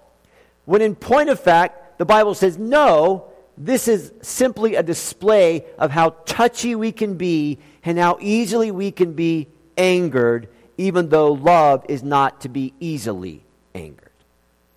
When 0.65 0.81
in 0.81 0.95
point 0.95 1.29
of 1.29 1.39
fact, 1.39 1.97
the 1.97 2.05
Bible 2.05 2.33
says, 2.33 2.57
no, 2.57 3.25
this 3.57 3.87
is 3.87 4.11
simply 4.21 4.75
a 4.75 4.83
display 4.83 5.65
of 5.77 5.91
how 5.91 6.11
touchy 6.25 6.75
we 6.75 6.91
can 6.91 7.15
be 7.15 7.59
and 7.83 7.97
how 7.97 8.17
easily 8.21 8.71
we 8.71 8.91
can 8.91 9.13
be 9.13 9.47
angered, 9.77 10.47
even 10.77 11.09
though 11.09 11.33
love 11.33 11.85
is 11.89 12.03
not 12.03 12.41
to 12.41 12.49
be 12.49 12.73
easily 12.79 13.43
angered. 13.75 14.11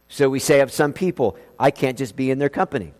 So 0.08 0.28
we 0.28 0.38
say 0.38 0.60
of 0.60 0.72
some 0.72 0.92
people, 0.92 1.36
I 1.58 1.70
can't 1.70 1.98
just 1.98 2.16
be 2.16 2.30
in 2.30 2.38
their 2.38 2.48
company. 2.48 2.92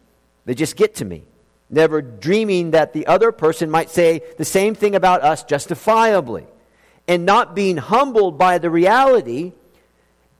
They 0.45 0.54
just 0.54 0.76
get 0.76 0.97
to 0.97 1.04
me. 1.04 1.25
Never 1.68 2.00
dreaming 2.00 2.71
that 2.71 2.92
the 2.92 3.06
other 3.06 3.33
person 3.33 3.71
might 3.71 3.90
say 3.90 4.23
the 4.38 4.45
same 4.45 4.75
thing 4.75 4.95
about 4.95 5.23
us 5.23 5.42
justifiably. 5.42 6.47
And 7.08 7.25
not 7.25 7.54
being 7.54 7.76
humbled 7.76 8.36
by 8.36 8.58
the 8.58 8.70
reality, 8.70 9.52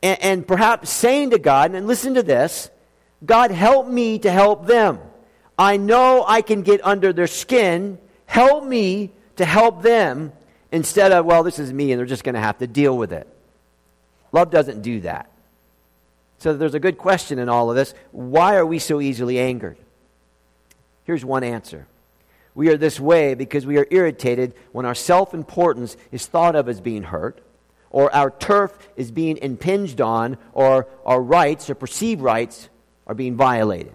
and, 0.03 0.23
and 0.23 0.47
perhaps 0.47 0.91
saying 0.91 1.31
to 1.31 1.39
God, 1.39 1.75
and 1.75 1.87
listen 1.87 2.15
to 2.15 2.23
this 2.23 2.71
God, 3.25 3.51
help 3.51 3.89
me 3.89 4.19
to 4.21 4.31
help 4.31 4.67
them. 4.67 4.99
I 5.59 5.77
know 5.77 6.25
I 6.27 6.43
can 6.43 6.63
get 6.63 6.85
under 6.85 7.13
their 7.13 7.27
skin. 7.27 7.99
Help 8.27 8.65
me 8.65 9.13
to 9.37 9.45
help 9.45 9.83
them 9.83 10.33
instead 10.73 11.13
of, 11.13 11.25
well, 11.25 11.43
this 11.43 11.59
is 11.59 11.73
me 11.73 11.93
and 11.93 11.99
they're 11.99 12.07
just 12.07 12.25
going 12.25 12.35
to 12.35 12.41
have 12.41 12.59
to 12.59 12.67
deal 12.67 12.97
with 12.97 13.13
it. 13.13 13.27
Love 14.33 14.51
doesn't 14.51 14.83
do 14.83 15.01
that. 15.01 15.31
So 16.39 16.55
there's 16.55 16.75
a 16.75 16.81
good 16.81 16.99
question 16.99 17.39
in 17.39 17.49
all 17.49 17.71
of 17.71 17.77
this. 17.77 17.95
Why 18.13 18.57
are 18.57 18.67
we 18.67 18.79
so 18.79 19.01
easily 19.01 19.39
angered? 19.39 19.79
Here's 21.05 21.25
one 21.25 21.45
answer. 21.45 21.87
We 22.57 22.71
are 22.71 22.79
this 22.79 22.99
way 22.99 23.35
because 23.35 23.67
we 23.67 23.77
are 23.77 23.87
irritated 23.91 24.55
when 24.73 24.87
our 24.87 24.95
self 24.95 25.35
importance 25.35 25.97
is 26.11 26.27
thought 26.27 26.57
of 26.57 26.71
as 26.71 26.81
being 26.81 27.03
hurt, 27.03 27.43
or 27.91 28.13
our 28.15 28.31
turf 28.31 28.77
is 28.97 29.11
being 29.11 29.37
impinged 29.37 30.01
on, 30.01 30.39
or 30.55 30.89
our 31.05 31.21
rights 31.21 31.69
or 31.69 31.75
perceived 31.75 32.23
rights 32.23 32.71
are 33.07 33.15
being 33.15 33.37
violated. 33.37 33.93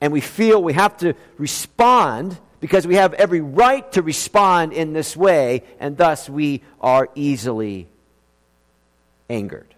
And 0.00 0.12
we 0.12 0.20
feel 0.20 0.62
we 0.62 0.72
have 0.72 0.96
to 0.98 1.14
respond 1.38 2.38
because 2.60 2.84
we 2.84 2.96
have 2.96 3.14
every 3.14 3.40
right 3.40 3.90
to 3.92 4.02
respond 4.02 4.72
in 4.72 4.92
this 4.92 5.16
way, 5.16 5.62
and 5.78 5.96
thus 5.96 6.28
we 6.28 6.62
are 6.80 7.08
easily 7.14 7.86
angered 9.30 9.73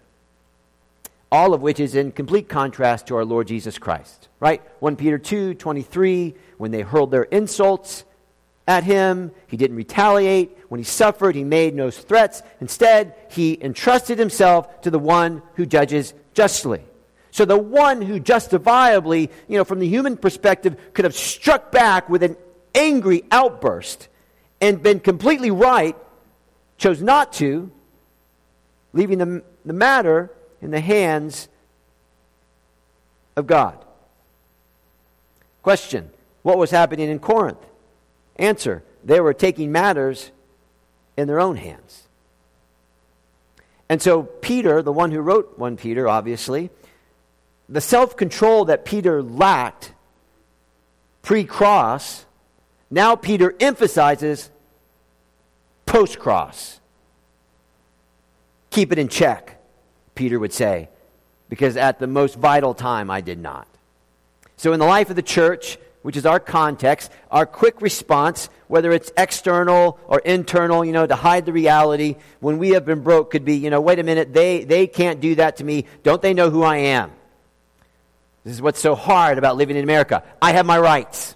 all 1.31 1.53
of 1.53 1.61
which 1.61 1.79
is 1.79 1.95
in 1.95 2.11
complete 2.11 2.47
contrast 2.47 3.07
to 3.07 3.15
our 3.15 3.25
Lord 3.25 3.47
Jesus 3.47 3.77
Christ. 3.77 4.29
Right? 4.39 4.61
1 4.79 4.95
Peter 4.95 5.17
2 5.17 5.55
23, 5.55 6.35
when 6.57 6.71
they 6.71 6.81
hurled 6.81 7.11
their 7.11 7.23
insults 7.23 8.05
at 8.67 8.83
him, 8.83 9.31
he 9.47 9.57
didn't 9.57 9.77
retaliate. 9.77 10.57
When 10.69 10.79
he 10.79 10.83
suffered, 10.83 11.35
he 11.35 11.43
made 11.43 11.73
no 11.73 11.89
threats. 11.89 12.43
Instead, 12.59 13.15
he 13.29 13.57
entrusted 13.61 14.19
himself 14.19 14.81
to 14.81 14.91
the 14.91 14.99
one 14.99 15.41
who 15.55 15.65
judges 15.65 16.13
justly. 16.33 16.83
So 17.31 17.45
the 17.45 17.57
one 17.57 18.01
who 18.01 18.19
justifiably, 18.19 19.29
you 19.47 19.57
know, 19.57 19.63
from 19.63 19.79
the 19.79 19.87
human 19.87 20.17
perspective, 20.17 20.75
could 20.93 21.05
have 21.05 21.15
struck 21.15 21.71
back 21.71 22.09
with 22.09 22.23
an 22.23 22.35
angry 22.73 23.23
outburst 23.31 24.07
and 24.59 24.81
been 24.81 24.99
completely 24.99 25.51
right, 25.51 25.95
chose 26.77 27.01
not 27.01 27.33
to, 27.33 27.71
leaving 28.93 29.19
the, 29.19 29.43
the 29.65 29.73
matter 29.73 30.31
in 30.61 30.71
the 30.71 30.79
hands 30.79 31.47
of 33.35 33.47
God. 33.47 33.83
Question 35.61 36.09
What 36.43 36.57
was 36.57 36.71
happening 36.71 37.09
in 37.09 37.19
Corinth? 37.19 37.63
Answer 38.37 38.83
They 39.03 39.19
were 39.19 39.33
taking 39.33 39.71
matters 39.71 40.31
in 41.15 41.27
their 41.27 41.39
own 41.39 41.55
hands. 41.55 42.03
And 43.89 44.01
so, 44.01 44.23
Peter, 44.23 44.81
the 44.81 44.91
one 44.91 45.11
who 45.11 45.21
wrote 45.21 45.57
1 45.57 45.77
Peter, 45.77 46.07
obviously, 46.07 46.69
the 47.69 47.81
self 47.81 48.15
control 48.15 48.65
that 48.65 48.85
Peter 48.85 49.21
lacked 49.21 49.93
pre 51.21 51.43
cross, 51.43 52.25
now 52.89 53.15
Peter 53.15 53.53
emphasizes 53.59 54.49
post 55.85 56.19
cross. 56.19 56.79
Keep 58.69 58.91
it 58.91 58.99
in 58.99 59.07
check. 59.07 59.56
Peter 60.17 60.37
would 60.37 60.51
say, 60.51 60.89
because 61.47 61.77
at 61.77 61.99
the 61.99 62.07
most 62.07 62.35
vital 62.35 62.73
time 62.73 63.09
I 63.09 63.21
did 63.21 63.39
not. 63.39 63.67
So, 64.57 64.73
in 64.73 64.79
the 64.79 64.85
life 64.85 65.09
of 65.09 65.15
the 65.15 65.21
church, 65.21 65.77
which 66.01 66.17
is 66.17 66.25
our 66.25 66.39
context, 66.39 67.11
our 67.31 67.45
quick 67.45 67.81
response, 67.81 68.49
whether 68.67 68.91
it's 68.91 69.11
external 69.15 69.99
or 70.07 70.19
internal, 70.19 70.83
you 70.83 70.91
know, 70.91 71.05
to 71.05 71.15
hide 71.15 71.45
the 71.45 71.53
reality, 71.53 72.15
when 72.39 72.57
we 72.57 72.71
have 72.71 72.85
been 72.85 73.01
broke, 73.01 73.31
could 73.31 73.45
be, 73.45 73.55
you 73.55 73.69
know, 73.69 73.79
wait 73.79 73.99
a 73.99 74.03
minute, 74.03 74.33
they, 74.33 74.63
they 74.63 74.87
can't 74.87 75.21
do 75.21 75.35
that 75.35 75.57
to 75.57 75.63
me. 75.63 75.85
Don't 76.03 76.21
they 76.21 76.33
know 76.33 76.49
who 76.49 76.63
I 76.63 76.77
am? 76.77 77.11
This 78.43 78.53
is 78.53 78.61
what's 78.61 78.79
so 78.79 78.95
hard 78.95 79.37
about 79.37 79.57
living 79.57 79.75
in 79.75 79.83
America. 79.83 80.23
I 80.41 80.53
have 80.53 80.65
my 80.65 80.79
rights. 80.79 81.35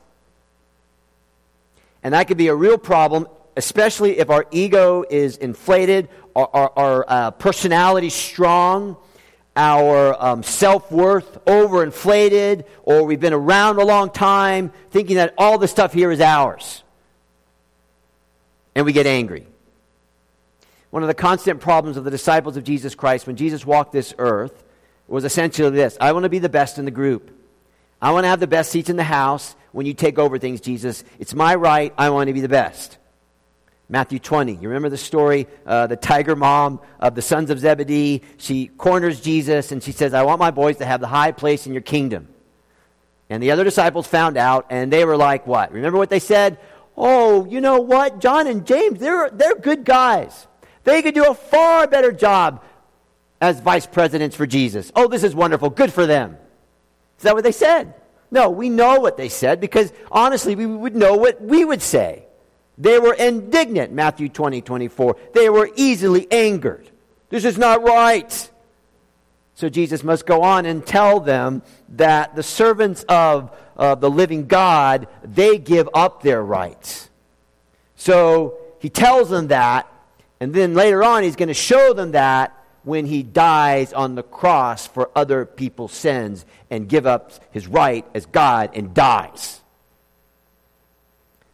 And 2.03 2.13
that 2.13 2.27
could 2.27 2.37
be 2.37 2.47
a 2.47 2.55
real 2.55 2.77
problem, 2.77 3.27
especially 3.55 4.19
if 4.19 4.29
our 4.29 4.45
ego 4.51 5.03
is 5.09 5.37
inflated 5.37 6.09
our, 6.35 6.49
our, 6.53 6.71
our 6.75 7.05
uh, 7.07 7.31
personality 7.31 8.09
strong, 8.09 8.97
our 9.55 10.21
um, 10.23 10.43
self 10.43 10.91
worth 10.91 11.43
overinflated, 11.45 12.65
or 12.83 13.03
we've 13.03 13.19
been 13.19 13.33
around 13.33 13.79
a 13.79 13.85
long 13.85 14.09
time 14.09 14.71
thinking 14.91 15.17
that 15.17 15.33
all 15.37 15.57
the 15.57 15.67
stuff 15.67 15.93
here 15.93 16.11
is 16.11 16.21
ours. 16.21 16.83
And 18.75 18.85
we 18.85 18.93
get 18.93 19.05
angry. 19.05 19.45
One 20.89 21.03
of 21.03 21.07
the 21.07 21.13
constant 21.13 21.59
problems 21.59 21.97
of 21.97 22.03
the 22.03 22.11
disciples 22.11 22.57
of 22.57 22.63
Jesus 22.63 22.95
Christ 22.95 23.27
when 23.27 23.35
Jesus 23.35 23.65
walked 23.65 23.91
this 23.91 24.13
earth 24.17 24.63
was 25.07 25.25
essentially 25.25 25.69
this 25.71 25.97
I 25.99 26.13
want 26.13 26.23
to 26.23 26.29
be 26.29 26.39
the 26.39 26.49
best 26.49 26.77
in 26.77 26.85
the 26.85 26.91
group. 26.91 27.31
I 28.01 28.11
want 28.11 28.23
to 28.23 28.29
have 28.29 28.39
the 28.39 28.47
best 28.47 28.71
seats 28.71 28.89
in 28.89 28.95
the 28.95 29.03
house 29.03 29.55
when 29.73 29.85
you 29.85 29.93
take 29.93 30.17
over 30.17 30.39
things, 30.39 30.59
Jesus. 30.59 31.03
It's 31.19 31.33
my 31.33 31.55
right. 31.55 31.93
I 31.97 32.09
want 32.09 32.27
to 32.27 32.33
be 32.33 32.41
the 32.41 32.49
best. 32.49 32.97
Matthew 33.91 34.19
20. 34.19 34.53
You 34.53 34.69
remember 34.69 34.87
the 34.87 34.97
story, 34.97 35.47
uh, 35.65 35.85
the 35.85 35.97
tiger 35.97 36.33
mom 36.33 36.79
of 37.01 37.13
the 37.13 37.21
sons 37.21 37.49
of 37.49 37.59
Zebedee? 37.59 38.21
She 38.37 38.67
corners 38.67 39.19
Jesus 39.19 39.73
and 39.73 39.83
she 39.83 39.91
says, 39.91 40.13
I 40.13 40.23
want 40.23 40.39
my 40.39 40.49
boys 40.49 40.77
to 40.77 40.85
have 40.85 41.01
the 41.01 41.07
high 41.07 41.33
place 41.33 41.67
in 41.67 41.73
your 41.73 41.81
kingdom. 41.81 42.29
And 43.29 43.43
the 43.43 43.51
other 43.51 43.65
disciples 43.65 44.07
found 44.07 44.37
out 44.37 44.67
and 44.69 44.93
they 44.93 45.03
were 45.03 45.17
like, 45.17 45.45
what? 45.45 45.73
Remember 45.73 45.97
what 45.97 46.09
they 46.09 46.19
said? 46.19 46.57
Oh, 46.95 47.45
you 47.45 47.59
know 47.59 47.81
what? 47.81 48.21
John 48.21 48.47
and 48.47 48.65
James, 48.65 48.97
they're, 48.97 49.29
they're 49.29 49.55
good 49.55 49.83
guys. 49.83 50.47
They 50.85 51.01
could 51.01 51.13
do 51.13 51.29
a 51.29 51.35
far 51.35 51.85
better 51.85 52.13
job 52.13 52.63
as 53.41 53.59
vice 53.59 53.85
presidents 53.85 54.37
for 54.37 54.47
Jesus. 54.47 54.89
Oh, 54.95 55.09
this 55.09 55.23
is 55.23 55.35
wonderful. 55.35 55.69
Good 55.69 55.91
for 55.91 56.05
them. 56.05 56.37
Is 57.17 57.23
that 57.23 57.35
what 57.35 57.43
they 57.43 57.51
said? 57.51 57.93
No, 58.31 58.49
we 58.49 58.69
know 58.69 59.01
what 59.01 59.17
they 59.17 59.27
said 59.27 59.59
because 59.59 59.91
honestly, 60.09 60.55
we 60.55 60.65
would 60.65 60.95
know 60.95 61.17
what 61.17 61.41
we 61.41 61.65
would 61.65 61.81
say. 61.81 62.27
They 62.81 62.97
were 62.97 63.13
indignant, 63.13 63.93
Matthew 63.93 64.27
20, 64.27 64.63
24. 64.63 65.15
They 65.35 65.49
were 65.49 65.69
easily 65.75 66.29
angered. 66.31 66.89
This 67.29 67.45
is 67.45 67.55
not 67.55 67.83
right. 67.83 68.49
So 69.53 69.69
Jesus 69.69 70.03
must 70.03 70.25
go 70.25 70.41
on 70.41 70.65
and 70.65 70.83
tell 70.83 71.19
them 71.19 71.61
that 71.89 72.35
the 72.35 72.41
servants 72.41 73.03
of 73.03 73.55
uh, 73.77 73.93
the 73.93 74.09
living 74.09 74.47
God, 74.47 75.07
they 75.23 75.59
give 75.59 75.87
up 75.93 76.23
their 76.23 76.43
rights. 76.43 77.11
So 77.97 78.57
he 78.79 78.89
tells 78.89 79.29
them 79.29 79.49
that, 79.49 79.87
and 80.39 80.51
then 80.51 80.73
later 80.73 81.03
on 81.03 81.21
he's 81.21 81.35
going 81.35 81.49
to 81.49 81.53
show 81.53 81.93
them 81.93 82.13
that 82.13 82.57
when 82.81 83.05
he 83.05 83.21
dies 83.21 83.93
on 83.93 84.15
the 84.15 84.23
cross 84.23 84.87
for 84.87 85.11
other 85.15 85.45
people's 85.45 85.93
sins 85.93 86.47
and 86.71 86.89
give 86.89 87.05
up 87.05 87.31
his 87.51 87.67
right 87.67 88.07
as 88.15 88.25
God 88.25 88.71
and 88.73 88.95
dies. 88.95 89.60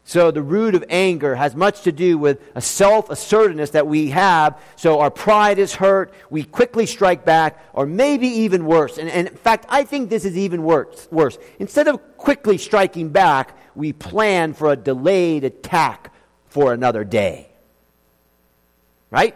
So 0.07 0.31
the 0.31 0.41
root 0.41 0.73
of 0.73 0.85
anger 0.89 1.35
has 1.35 1.53
much 1.53 1.81
to 1.81 1.91
do 1.91 2.17
with 2.17 2.39
a 2.55 2.61
self 2.61 3.09
assertiveness 3.09 3.71
that 3.71 3.87
we 3.87 4.09
have. 4.11 4.57
So 4.77 5.01
our 5.01 5.11
pride 5.11 5.59
is 5.59 5.75
hurt. 5.75 6.13
We 6.29 6.45
quickly 6.45 6.85
strike 6.85 7.25
back, 7.25 7.61
or 7.73 7.85
maybe 7.85 8.25
even 8.25 8.65
worse. 8.65 8.97
And, 8.97 9.09
and, 9.09 9.27
in 9.27 9.35
fact, 9.35 9.65
I 9.67 9.83
think 9.83 10.09
this 10.09 10.23
is 10.23 10.37
even 10.37 10.63
worse, 10.63 11.09
worse. 11.11 11.37
Instead 11.59 11.89
of 11.89 12.15
quickly 12.15 12.57
striking 12.57 13.09
back, 13.09 13.57
we 13.75 13.91
plan 13.91 14.53
for 14.53 14.71
a 14.71 14.77
delayed 14.77 15.43
attack 15.43 16.13
for 16.47 16.71
another 16.71 17.03
day. 17.03 17.49
Right? 19.11 19.35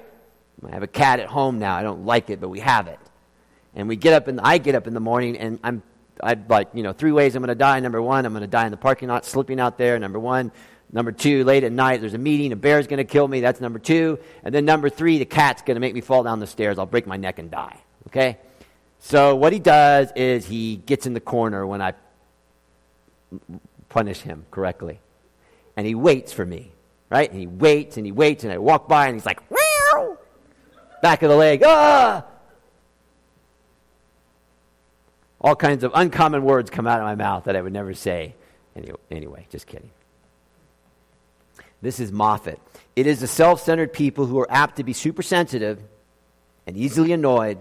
I 0.66 0.72
have 0.72 0.84
a 0.84 0.88
cat 0.88 1.20
at 1.20 1.28
home 1.28 1.60
now. 1.60 1.76
I 1.76 1.84
don't 1.84 2.06
like 2.06 2.30
it, 2.30 2.40
but 2.40 2.48
we 2.48 2.62
have 2.62 2.88
it. 2.88 3.00
And 3.76 3.90
we 3.90 3.98
get 3.98 4.14
up 4.14 4.30
and 4.30 4.40
I 4.40 4.58
get 4.58 4.76
up 4.76 4.88
in 4.88 4.94
the 4.94 5.02
morning 5.02 5.38
and 5.38 5.60
I'm 5.66 5.84
I'd 6.24 6.50
like, 6.50 6.70
you 6.74 6.84
know, 6.84 6.94
three 6.94 7.12
ways 7.12 7.36
I'm 7.36 7.42
going 7.42 7.50
to 7.50 7.56
die. 7.56 7.80
Number 7.80 8.02
one, 8.02 8.26
I'm 8.26 8.34
going 8.34 8.42
to 8.42 8.48
die 8.48 8.66
in 8.66 8.72
the 8.72 8.78
parking 8.78 9.10
lot, 9.10 9.26
slipping 9.26 9.60
out 9.60 9.78
there. 9.78 9.98
Number 10.00 10.20
one. 10.20 10.52
Number 10.94 11.14
two, 11.14 11.46
late 11.46 11.64
at 11.64 11.72
night, 11.72 12.02
there's 12.02 12.16
a 12.16 12.18
meeting, 12.18 12.52
a 12.52 12.58
bear's 12.58 12.86
going 12.86 12.98
to 12.98 13.06
kill 13.06 13.26
me. 13.26 13.40
That's 13.40 13.62
number 13.62 13.80
two. 13.80 14.20
And 14.44 14.54
then 14.54 14.66
number 14.66 14.90
three, 14.90 15.20
the 15.20 15.26
cat's 15.26 15.62
going 15.62 15.76
to 15.76 15.80
make 15.80 15.94
me 15.94 16.02
fall 16.02 16.22
down 16.22 16.42
the 16.42 16.48
stairs. 16.48 16.78
I'll 16.78 16.86
break 16.86 17.08
my 17.08 17.16
neck 17.16 17.40
and 17.40 17.50
die. 17.50 17.80
Okay? 18.08 18.38
So 19.00 19.36
what 19.36 19.54
he 19.54 19.60
does 19.60 20.12
is 20.18 20.46
he 20.46 20.76
gets 20.76 21.06
in 21.06 21.14
the 21.14 21.22
corner 21.22 21.66
when 21.66 21.82
I 21.82 21.94
punish 23.88 24.20
him 24.20 24.46
correctly. 24.52 25.00
And 25.78 25.88
he 25.88 25.96
waits 25.96 26.34
for 26.34 26.46
me, 26.46 26.74
right? 27.10 27.30
And 27.32 27.40
he 27.40 27.48
waits 27.48 27.96
and 27.96 28.06
he 28.06 28.12
waits, 28.12 28.44
and 28.44 28.52
I 28.52 28.58
walk 28.58 28.90
by 28.90 29.08
and 29.08 29.16
he's 29.16 29.26
like, 29.26 29.40
Meow! 29.50 30.18
back 31.02 31.24
of 31.24 31.30
the 31.30 31.36
leg, 31.36 31.64
ah! 31.66 32.26
All 35.42 35.56
kinds 35.56 35.84
of 35.84 35.92
uncommon 35.96 36.44
words 36.44 36.70
come 36.70 36.88
out 36.88 37.00
of 37.00 37.06
my 37.06 37.16
mouth 37.16 37.46
that 37.46 37.56
I 37.56 37.62
would 37.62 37.74
never 37.74 37.94
say. 37.94 38.36
Anyway, 38.76 38.98
anyway 39.10 39.48
just 39.50 39.68
kidding. 39.68 39.90
This 41.82 42.00
is 42.00 42.12
Moffat. 42.12 42.60
It 42.96 43.08
is 43.08 43.20
the 43.20 43.28
self 43.28 43.62
centered 43.62 43.92
people 43.92 44.28
who 44.28 44.40
are 44.40 44.52
apt 44.52 44.78
to 44.78 44.84
be 44.84 44.94
super 44.94 45.24
sensitive 45.24 45.82
and 46.68 46.78
easily 46.78 47.12
annoyed, 47.12 47.58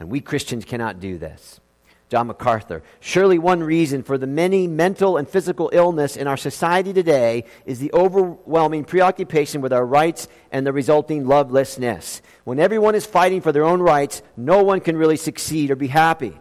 and 0.00 0.08
we 0.08 0.20
Christians 0.20 0.64
cannot 0.64 1.00
do 1.00 1.18
this. 1.18 1.60
John 2.08 2.28
MacArthur. 2.28 2.84
Surely 3.00 3.36
one 3.36 3.64
reason 3.64 4.04
for 4.04 4.16
the 4.16 4.28
many 4.28 4.68
mental 4.68 5.16
and 5.16 5.28
physical 5.28 5.70
illness 5.72 6.16
in 6.16 6.28
our 6.28 6.36
society 6.36 6.92
today 6.92 7.44
is 7.66 7.80
the 7.80 7.92
overwhelming 7.92 8.84
preoccupation 8.84 9.60
with 9.60 9.72
our 9.72 9.84
rights 9.84 10.28
and 10.52 10.64
the 10.64 10.72
resulting 10.72 11.26
lovelessness. 11.26 12.22
When 12.44 12.60
everyone 12.60 12.94
is 12.94 13.04
fighting 13.04 13.40
for 13.40 13.50
their 13.50 13.64
own 13.64 13.82
rights, 13.82 14.22
no 14.36 14.62
one 14.62 14.80
can 14.80 14.96
really 14.96 15.16
succeed 15.16 15.72
or 15.72 15.76
be 15.76 15.88
happy. 15.88 16.38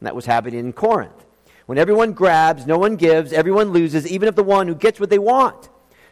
And 0.00 0.06
that 0.06 0.14
was 0.14 0.26
happening 0.26 0.60
in 0.60 0.72
Corinth. 0.72 1.24
When 1.66 1.78
everyone 1.78 2.12
grabs, 2.12 2.66
no 2.66 2.78
one 2.78 2.96
gives, 2.96 3.32
everyone 3.32 3.70
loses, 3.70 4.06
even 4.06 4.28
if 4.28 4.36
the 4.36 4.44
one 4.44 4.68
who 4.68 4.74
gets 4.74 5.00
what 5.00 5.10
they 5.10 5.18
want. 5.18 5.68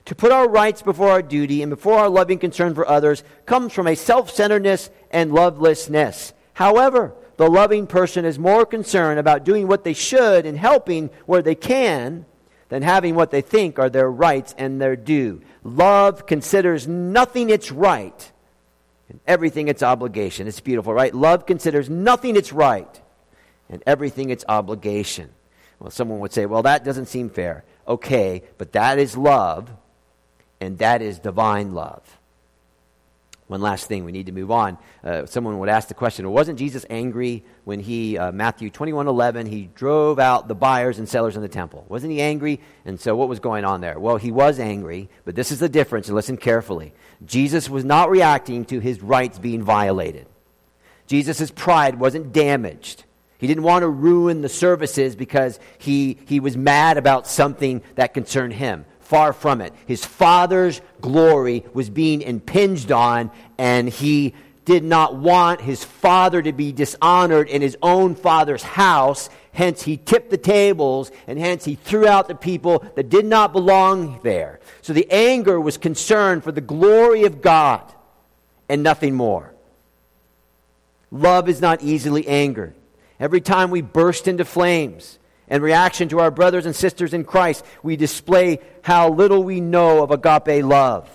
To 0.07 0.15
put 0.15 0.33
our 0.33 0.49
rights 0.49 0.83
before 0.83 1.11
our 1.11 1.23
duty 1.23 1.63
and 1.63 1.71
before 1.71 1.99
our 1.99 2.09
loving 2.09 2.39
concern 2.39 2.75
for 2.75 2.87
others 2.87 3.23
comes 3.47 3.73
from 3.73 3.87
a 3.87 3.95
self 3.95 4.31
centeredness 4.31 4.91
and 5.11 5.33
lovelessness. 5.33 6.35
However, 6.53 7.15
the 7.37 7.49
loving 7.49 7.87
person 7.87 8.25
is 8.25 8.39
more 8.39 8.67
concerned 8.67 9.19
about 9.19 9.45
doing 9.45 9.67
what 9.67 9.85
they 9.85 9.93
should 9.95 10.45
and 10.45 10.59
helping 10.59 11.09
where 11.27 11.43
they 11.43 11.55
can 11.55 12.27
than 12.69 12.83
having 12.83 13.15
what 13.15 13.31
they 13.31 13.41
think 13.41 13.79
are 13.79 13.89
their 13.89 14.11
rights 14.11 14.55
and 14.59 14.81
their 14.81 14.97
due. 14.97 15.41
Love 15.63 16.27
considers 16.27 16.87
nothing 16.87 17.49
its 17.49 17.73
right 17.73 18.33
and 19.09 19.21
everything 19.27 19.69
its 19.69 19.83
obligation. 19.83 20.47
It's 20.47 20.61
beautiful, 20.61 20.93
right? 20.93 21.15
Love 21.15 21.47
considers 21.47 21.89
nothing 21.89 22.37
its 22.37 22.53
right 22.53 23.01
and 23.69 23.83
everything 23.87 24.31
its 24.31 24.45
obligation. 24.49 25.31
Well, 25.79 25.91
someone 25.91 26.21
would 26.21 26.33
say, 26.33 26.47
well, 26.47 26.63
that 26.63 26.85
doesn't 26.85 27.07
seem 27.07 27.31
fair. 27.31 27.65
Okay, 27.87 28.43
but 28.59 28.73
that 28.73 28.99
is 28.99 29.17
love, 29.17 29.71
and 30.61 30.79
that 30.79 31.03
is 31.03 31.19
divine 31.19 31.75
love. 31.75 32.03
One 33.47 33.61
last 33.61 33.89
thing, 33.89 34.07
we 34.07 34.13
need 34.13 34.27
to 34.27 34.33
move 34.33 34.51
on. 34.51 34.79
Uh, 35.03 35.27
someone 35.27 35.59
would 35.59 35.69
ask 35.69 35.89
the 35.89 35.95
question, 35.95 36.31
wasn't 36.31 36.59
Jesus 36.59 36.87
angry 36.89 37.45
when 37.65 37.79
he, 37.79 38.17
uh, 38.17 38.33
Matthew 38.33 38.71
21 38.71 39.07
11, 39.07 39.47
he 39.47 39.69
drove 39.75 40.19
out 40.19 40.49
the 40.49 40.55
buyers 40.55 40.99
and 40.99 41.07
sellers 41.07 41.37
in 41.37 41.43
the 41.43 41.49
temple? 41.49 41.85
Wasn't 41.91 42.11
he 42.11 42.23
angry? 42.23 42.59
And 42.87 42.99
so 42.99 43.15
what 43.15 43.29
was 43.29 43.41
going 43.41 43.67
on 43.67 43.83
there? 43.83 43.99
Well, 43.99 44.17
he 44.17 44.33
was 44.33 44.59
angry, 44.59 45.11
but 45.27 45.35
this 45.35 45.53
is 45.53 45.59
the 45.59 45.69
difference, 45.69 46.09
and 46.09 46.17
listen 46.17 46.39
carefully. 46.39 46.95
Jesus 47.27 47.69
was 47.69 47.85
not 47.85 48.09
reacting 48.09 48.65
to 48.67 48.81
his 48.81 49.03
rights 49.03 49.39
being 49.39 49.63
violated. 49.63 50.27
Jesus' 51.07 51.51
pride 51.51 52.01
wasn't 52.01 52.33
damaged. 52.33 53.05
He 53.45 53.49
didn't 53.49 53.65
want 53.65 53.83
to 53.83 53.91
ruin 53.91 54.41
the 54.41 54.49
services 54.49 55.15
because 55.15 55.61
he, 55.77 56.17
he 56.25 56.41
was 56.41 56.57
mad 56.57 56.97
about 56.97 57.27
something 57.27 57.83
that 57.95 58.15
concerned 58.15 58.55
him. 58.55 58.87
Far 59.01 59.35
from 59.35 59.61
it. 59.61 59.75
His 59.85 60.03
father's 60.03 60.81
glory 61.03 61.63
was 61.75 61.91
being 61.91 62.23
impinged 62.23 62.91
on, 62.91 63.31
and 63.59 63.87
he 63.87 64.33
did 64.65 64.83
not 64.83 65.17
want 65.17 65.61
his 65.61 65.85
father 65.85 66.41
to 66.41 66.55
be 66.55 66.73
dishonored 66.73 67.51
in 67.51 67.61
his 67.61 67.77
own 67.83 68.15
father's 68.15 68.63
house. 68.63 69.29
Hence, 69.53 69.83
he 69.83 69.99
tipped 69.99 70.31
the 70.31 70.39
tables, 70.39 71.13
and 71.27 71.39
hence, 71.39 71.67
he 71.67 71.75
threw 71.75 72.09
out 72.09 72.29
the 72.29 72.35
people 72.35 72.83
that 72.95 73.11
did 73.11 73.27
not 73.27 73.53
belong 73.53 74.21
there. 74.23 74.59
So 74.81 74.95
the 74.95 75.07
anger 75.11 75.61
was 75.61 75.77
concerned 75.77 76.45
for 76.45 76.53
the 76.53 76.63
glory 76.63 77.25
of 77.25 77.43
God 77.43 77.93
and 78.71 78.83
nothing 78.83 79.13
more. 79.13 79.53
Love 81.11 81.51
is 81.51 81.61
not 81.61 81.83
easily 81.83 82.27
angered. 82.27 82.75
Every 83.21 83.41
time 83.41 83.71
we 83.71 83.81
burst 83.81 84.27
into 84.29 84.45
flames 84.45 85.19
in 85.49 85.63
reaction 85.63 86.09
to 86.09 86.21
our 86.21 86.31
brothers 86.31 86.67
and 86.67 86.75
sisters 86.75 87.15
in 87.15 87.25
Christ, 87.25 87.65
we 87.83 87.97
display 87.97 88.61
how 88.83 89.11
little 89.11 89.43
we 89.43 89.61
know 89.61 90.03
of 90.03 90.11
agape 90.11 90.65
love. 90.65 91.09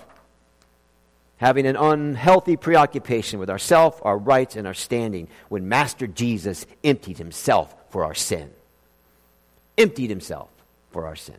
Having 1.37 1.67
an 1.67 1.75
unhealthy 1.75 2.57
preoccupation 2.57 3.39
with 3.39 3.49
ourself, 3.49 4.01
our 4.03 4.17
rights, 4.17 4.55
and 4.55 4.67
our 4.67 4.73
standing 4.73 5.29
when 5.47 5.69
Master 5.69 6.05
Jesus 6.05 6.65
emptied 6.83 7.17
himself 7.17 7.73
for 7.89 8.03
our 8.03 8.13
sin. 8.13 8.51
Emptied 9.77 10.09
himself 10.09 10.49
for 10.91 11.07
our 11.07 11.15
sin. 11.15 11.37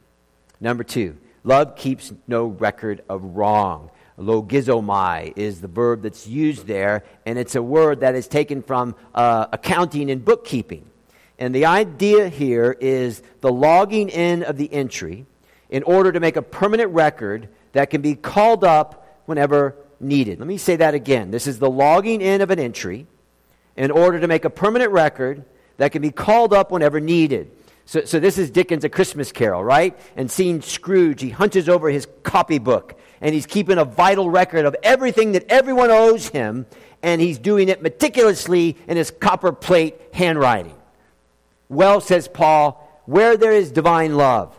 Number 0.60 0.84
two, 0.84 1.16
love 1.44 1.76
keeps 1.76 2.12
no 2.26 2.46
record 2.46 3.02
of 3.08 3.36
wrong. 3.36 3.90
Logizomai 4.20 5.32
is 5.36 5.60
the 5.60 5.68
verb 5.68 6.02
that's 6.02 6.26
used 6.26 6.66
there, 6.66 7.04
and 7.24 7.38
it's 7.38 7.54
a 7.54 7.62
word 7.62 8.00
that 8.00 8.14
is 8.14 8.28
taken 8.28 8.62
from 8.62 8.94
uh, 9.14 9.46
accounting 9.52 10.10
and 10.10 10.24
bookkeeping. 10.24 10.84
And 11.38 11.54
the 11.54 11.66
idea 11.66 12.28
here 12.28 12.76
is 12.80 13.22
the 13.40 13.50
logging 13.50 14.10
in 14.10 14.42
of 14.42 14.58
the 14.58 14.70
entry 14.72 15.26
in 15.70 15.82
order 15.84 16.12
to 16.12 16.20
make 16.20 16.36
a 16.36 16.42
permanent 16.42 16.92
record 16.92 17.48
that 17.72 17.88
can 17.90 18.02
be 18.02 18.14
called 18.14 18.62
up 18.62 19.22
whenever 19.24 19.76
needed. 20.00 20.38
Let 20.38 20.48
me 20.48 20.58
say 20.58 20.76
that 20.76 20.94
again. 20.94 21.30
This 21.30 21.46
is 21.46 21.58
the 21.58 21.70
logging 21.70 22.20
in 22.20 22.42
of 22.42 22.50
an 22.50 22.58
entry 22.58 23.06
in 23.76 23.90
order 23.90 24.20
to 24.20 24.28
make 24.28 24.44
a 24.44 24.50
permanent 24.50 24.92
record 24.92 25.44
that 25.78 25.92
can 25.92 26.02
be 26.02 26.10
called 26.10 26.52
up 26.52 26.70
whenever 26.70 27.00
needed. 27.00 27.50
So, 27.86 28.04
so 28.04 28.20
this 28.20 28.36
is 28.36 28.50
Dickens' 28.50 28.84
A 28.84 28.88
Christmas 28.88 29.32
Carol, 29.32 29.64
right? 29.64 29.98
And 30.16 30.30
seeing 30.30 30.60
Scrooge, 30.60 31.22
he 31.22 31.30
hunches 31.30 31.68
over 31.68 31.88
his 31.88 32.06
copybook 32.22 32.98
and 33.20 33.34
he's 33.34 33.46
keeping 33.46 33.78
a 33.78 33.84
vital 33.84 34.30
record 34.30 34.64
of 34.64 34.76
everything 34.82 35.32
that 35.32 35.44
everyone 35.48 35.90
owes 35.90 36.28
him, 36.28 36.66
and 37.02 37.20
he's 37.20 37.38
doing 37.38 37.68
it 37.68 37.82
meticulously 37.82 38.76
in 38.88 38.96
his 38.96 39.10
copper 39.10 39.52
plate 39.52 40.00
handwriting. 40.12 40.74
Well, 41.68 42.00
says 42.00 42.28
Paul, 42.28 43.02
where 43.06 43.36
there 43.36 43.52
is 43.52 43.70
divine 43.70 44.16
love, 44.16 44.58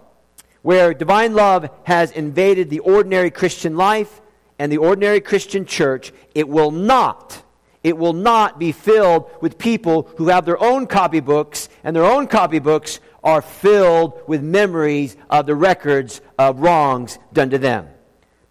where 0.62 0.94
divine 0.94 1.34
love 1.34 1.70
has 1.84 2.12
invaded 2.12 2.70
the 2.70 2.80
ordinary 2.80 3.32
Christian 3.32 3.76
life 3.76 4.22
and 4.60 4.72
the 4.72 4.78
ordinary 4.78 5.22
Christian 5.22 5.66
church, 5.66 6.14
it 6.36 6.48
will 6.48 6.72
not. 6.72 7.44
It 7.84 7.98
will 7.98 8.14
not 8.14 8.60
be 8.60 8.72
filled 8.72 9.30
with 9.42 9.58
people 9.58 10.08
who 10.18 10.28
have 10.28 10.46
their 10.46 10.62
own 10.62 10.86
copybooks, 10.86 11.68
and 11.84 11.96
their 11.96 12.06
own 12.06 12.28
copybooks 12.28 13.00
are 13.24 13.42
filled 13.42 14.22
with 14.28 14.44
memories 14.44 15.18
of 15.30 15.48
the 15.48 15.56
records 15.56 16.22
of 16.38 16.60
wrongs 16.60 17.18
done 17.34 17.50
to 17.50 17.58
them. 17.58 17.88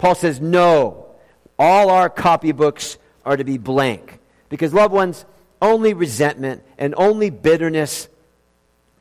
Paul 0.01 0.15
says, 0.15 0.41
no, 0.41 1.05
all 1.59 1.91
our 1.91 2.09
copybooks 2.09 2.97
are 3.27 3.37
to 3.37 3.45
be 3.45 3.59
blank. 3.59 4.19
Because, 4.49 4.73
loved 4.73 4.95
ones, 4.95 5.27
only 5.61 5.93
resentment 5.93 6.63
and 6.79 6.95
only 6.97 7.29
bitterness 7.29 8.09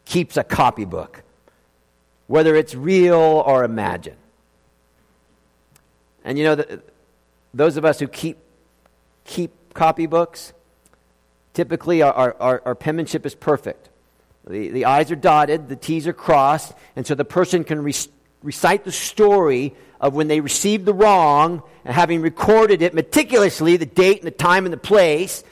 keeps 0.04 0.36
a 0.36 0.44
copybook, 0.44 1.24
whether 2.28 2.54
it's 2.54 2.76
real 2.76 3.16
or 3.16 3.64
imagined. 3.64 4.18
And 6.26 6.38
you 6.38 6.44
know, 6.44 6.56
the, 6.56 6.82
those 7.54 7.78
of 7.78 7.86
us 7.86 8.00
who 8.00 8.08
keep, 8.10 8.38
keep 9.24 9.52
copybooks, 9.74 10.52
typically 11.54 12.02
our, 12.02 12.36
our, 12.42 12.62
our 12.66 12.76
penmanship 12.76 13.26
is 13.26 13.36
perfect. 13.36 13.88
The, 14.46 14.68
the 14.68 14.84
I's 14.84 15.12
are 15.12 15.16
dotted, 15.16 15.70
the 15.70 15.78
T's 15.78 16.08
are 16.08 16.14
crossed, 16.14 16.74
and 16.98 17.08
so 17.08 17.16
the 17.16 17.24
person 17.24 17.64
can 17.64 17.84
re- 17.84 17.94
recite 18.44 18.84
the 18.84 18.92
story 18.92 19.76
of 20.00 20.14
when 20.14 20.28
they 20.28 20.40
received 20.40 20.86
the 20.86 20.94
wrong 20.94 21.62
and 21.84 21.94
having 21.94 22.22
recorded 22.22 22.82
it 22.82 22.94
meticulously, 22.94 23.78
the 23.78 23.86
date 23.86 24.20
and 24.20 24.28
the 24.28 24.32
time 24.32 24.66
and 24.66 24.74
the 24.74 24.78
place. 24.78 25.44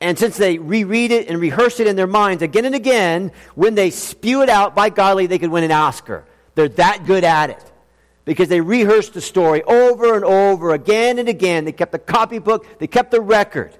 And 0.00 0.18
since 0.18 0.36
they 0.36 0.58
reread 0.58 1.10
it 1.10 1.28
and 1.28 1.40
rehearse 1.40 1.80
it 1.80 1.86
in 1.86 1.96
their 1.96 2.06
minds 2.06 2.42
again 2.42 2.64
and 2.64 2.74
again, 2.74 3.32
when 3.54 3.74
they 3.74 3.90
spew 3.90 4.42
it 4.42 4.48
out, 4.48 4.76
by 4.76 4.90
golly, 4.90 5.26
they 5.26 5.38
could 5.38 5.50
win 5.50 5.64
an 5.64 5.72
Oscar. 5.72 6.24
They're 6.54 6.68
that 6.68 7.06
good 7.06 7.24
at 7.24 7.50
it. 7.50 7.72
because 8.26 8.48
they 8.48 8.60
rehearsed 8.60 9.14
the 9.14 9.20
story 9.22 9.62
over 9.62 10.14
and 10.14 10.24
over 10.24 10.74
again 10.74 11.18
and 11.18 11.28
again. 11.28 11.64
They 11.64 11.72
kept 11.72 11.92
the 11.92 11.98
copybook, 11.98 12.78
they 12.78 12.88
kept 12.88 13.12
the 13.12 13.20
record. 13.22 13.72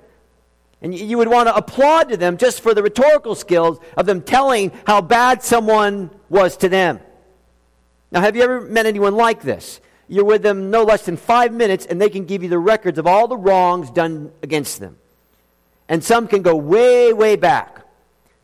And 0.80 0.94
you 0.94 1.18
would 1.18 1.28
want 1.28 1.48
to 1.48 1.54
applaud 1.54 2.10
to 2.10 2.16
them 2.16 2.36
just 2.36 2.60
for 2.60 2.72
the 2.72 2.82
rhetorical 2.82 3.34
skills 3.34 3.78
of 3.96 4.06
them 4.06 4.22
telling 4.22 4.72
how 4.86 5.00
bad 5.00 5.42
someone 5.42 6.10
was 6.28 6.56
to 6.58 6.68
them. 6.68 7.00
Now, 8.10 8.20
have 8.20 8.36
you 8.36 8.42
ever 8.42 8.60
met 8.60 8.86
anyone 8.86 9.14
like 9.14 9.42
this? 9.42 9.80
You're 10.08 10.24
with 10.24 10.42
them 10.42 10.70
no 10.70 10.84
less 10.84 11.04
than 11.04 11.16
five 11.16 11.52
minutes, 11.52 11.86
and 11.86 12.00
they 12.00 12.10
can 12.10 12.24
give 12.24 12.42
you 12.42 12.48
the 12.48 12.58
records 12.58 12.98
of 12.98 13.06
all 13.06 13.26
the 13.26 13.36
wrongs 13.36 13.90
done 13.90 14.32
against 14.42 14.78
them. 14.78 14.98
And 15.88 16.02
some 16.02 16.28
can 16.28 16.42
go 16.42 16.54
way, 16.56 17.12
way 17.12 17.36
back. 17.36 17.84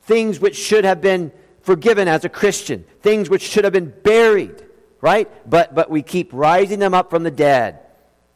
Things 0.02 0.40
which 0.40 0.56
should 0.56 0.84
have 0.84 1.00
been 1.00 1.32
forgiven 1.62 2.08
as 2.08 2.24
a 2.24 2.28
Christian, 2.28 2.84
things 3.02 3.30
which 3.30 3.42
should 3.42 3.64
have 3.64 3.72
been 3.72 3.94
buried, 4.02 4.64
right? 5.00 5.30
But, 5.48 5.74
but 5.74 5.90
we 5.90 6.02
keep 6.02 6.30
rising 6.32 6.80
them 6.80 6.94
up 6.94 7.10
from 7.10 7.22
the 7.22 7.30
dead 7.30 7.78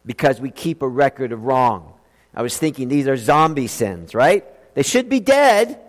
because 0.04 0.40
we 0.40 0.50
keep 0.50 0.82
a 0.82 0.88
record 0.88 1.32
of 1.32 1.44
wrong. 1.44 1.92
I 2.34 2.42
was 2.42 2.56
thinking 2.56 2.88
these 2.88 3.08
are 3.08 3.16
zombie 3.16 3.66
sins, 3.66 4.14
right? 4.14 4.44
They 4.74 4.84
should 4.84 5.08
be 5.08 5.20
dead, 5.20 5.80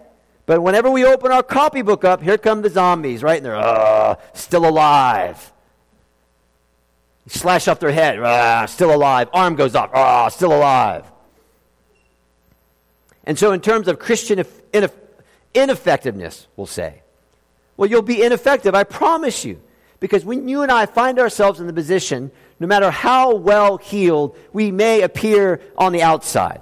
but 0.48 0.62
whenever 0.62 0.90
we 0.90 1.06
open 1.06 1.32
our 1.32 1.44
copybook 1.44 2.06
up, 2.06 2.24
here 2.24 2.38
come 2.38 2.62
the 2.62 2.70
zombies, 2.70 3.22
right? 3.22 3.36
And 3.36 3.46
they're 3.46 3.56
uh, 3.58 4.16
still 4.34 4.68
alive. 4.68 5.52
slash 7.28 7.68
off 7.68 7.82
their 7.82 7.92
head, 7.92 8.18
uh, 8.18 8.66
still 8.66 8.96
alive. 8.96 9.28
Arm 9.34 9.56
goes 9.56 9.76
off, 9.76 9.94
uh, 9.94 10.30
still 10.30 10.54
alive. 10.54 11.04
And 13.26 13.38
so, 13.38 13.52
in 13.52 13.60
terms 13.60 13.90
of 13.90 14.00
Christian 14.00 14.40
ineff- 14.40 14.94
ineffectiveness, 15.54 16.48
we'll 16.56 16.66
say, 16.66 17.02
well, 17.76 17.90
you'll 17.90 18.02
be 18.02 18.24
ineffective, 18.24 18.74
I 18.74 18.86
promise 18.86 19.44
you. 19.44 19.62
Because 20.00 20.24
when 20.24 20.48
you 20.48 20.62
and 20.62 20.72
I 20.72 20.86
find 20.86 21.20
ourselves 21.20 21.60
in 21.60 21.68
the 21.68 21.74
position, 21.74 22.32
no 22.60 22.68
matter 22.68 22.90
how 22.90 23.36
well 23.36 23.78
healed 23.78 24.38
we 24.54 24.72
may 24.72 25.02
appear 25.02 25.60
on 25.78 25.92
the 25.92 26.04
outside, 26.04 26.62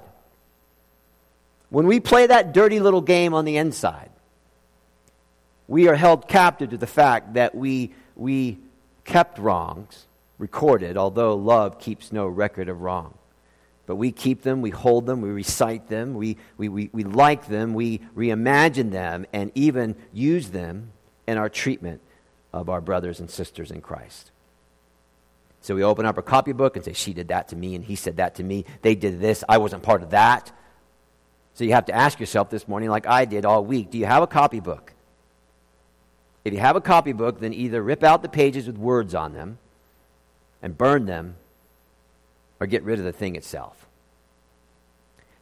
when 1.70 1.86
we 1.86 2.00
play 2.00 2.26
that 2.26 2.52
dirty 2.52 2.80
little 2.80 3.00
game 3.00 3.34
on 3.34 3.44
the 3.44 3.56
inside, 3.56 4.10
we 5.68 5.88
are 5.88 5.96
held 5.96 6.28
captive 6.28 6.70
to 6.70 6.76
the 6.76 6.86
fact 6.86 7.34
that 7.34 7.54
we, 7.54 7.92
we 8.14 8.58
kept 9.04 9.38
wrongs 9.38 10.06
recorded, 10.38 10.96
although 10.96 11.34
love 11.34 11.78
keeps 11.80 12.12
no 12.12 12.26
record 12.26 12.68
of 12.68 12.82
wrong. 12.82 13.14
But 13.86 13.96
we 13.96 14.10
keep 14.10 14.42
them, 14.42 14.62
we 14.62 14.70
hold 14.70 15.06
them, 15.06 15.20
we 15.20 15.30
recite 15.30 15.88
them, 15.88 16.14
we, 16.14 16.36
we, 16.56 16.68
we, 16.68 16.90
we 16.92 17.04
like 17.04 17.46
them, 17.46 17.72
we 17.74 17.98
reimagine 18.16 18.90
them, 18.90 19.26
and 19.32 19.52
even 19.54 19.94
use 20.12 20.50
them 20.50 20.90
in 21.26 21.38
our 21.38 21.48
treatment 21.48 22.00
of 22.52 22.68
our 22.68 22.80
brothers 22.80 23.20
and 23.20 23.30
sisters 23.30 23.70
in 23.70 23.80
Christ. 23.80 24.30
So 25.60 25.74
we 25.74 25.82
open 25.82 26.04
up 26.06 26.16
our 26.16 26.22
copybook 26.22 26.76
and 26.76 26.84
say, 26.84 26.92
She 26.92 27.12
did 27.12 27.28
that 27.28 27.48
to 27.48 27.56
me, 27.56 27.74
and 27.74 27.84
he 27.84 27.96
said 27.96 28.18
that 28.18 28.36
to 28.36 28.44
me. 28.44 28.64
They 28.82 28.94
did 28.94 29.20
this. 29.20 29.42
I 29.48 29.58
wasn't 29.58 29.82
part 29.82 30.02
of 30.02 30.10
that. 30.10 30.52
So 31.56 31.64
you 31.64 31.72
have 31.72 31.86
to 31.86 31.94
ask 31.94 32.20
yourself 32.20 32.50
this 32.50 32.68
morning, 32.68 32.90
like 32.90 33.06
I 33.06 33.24
did 33.24 33.46
all 33.46 33.64
week 33.64 33.90
do 33.90 33.96
you 33.96 34.04
have 34.04 34.22
a 34.22 34.26
copybook? 34.26 34.92
If 36.44 36.52
you 36.52 36.60
have 36.60 36.76
a 36.76 36.82
copybook, 36.82 37.40
then 37.40 37.54
either 37.54 37.82
rip 37.82 38.04
out 38.04 38.22
the 38.22 38.28
pages 38.28 38.66
with 38.66 38.76
words 38.76 39.14
on 39.14 39.32
them 39.32 39.58
and 40.62 40.76
burn 40.76 41.06
them, 41.06 41.36
or 42.60 42.66
get 42.66 42.82
rid 42.82 42.98
of 42.98 43.04
the 43.04 43.12
thing 43.12 43.36
itself. 43.36 43.86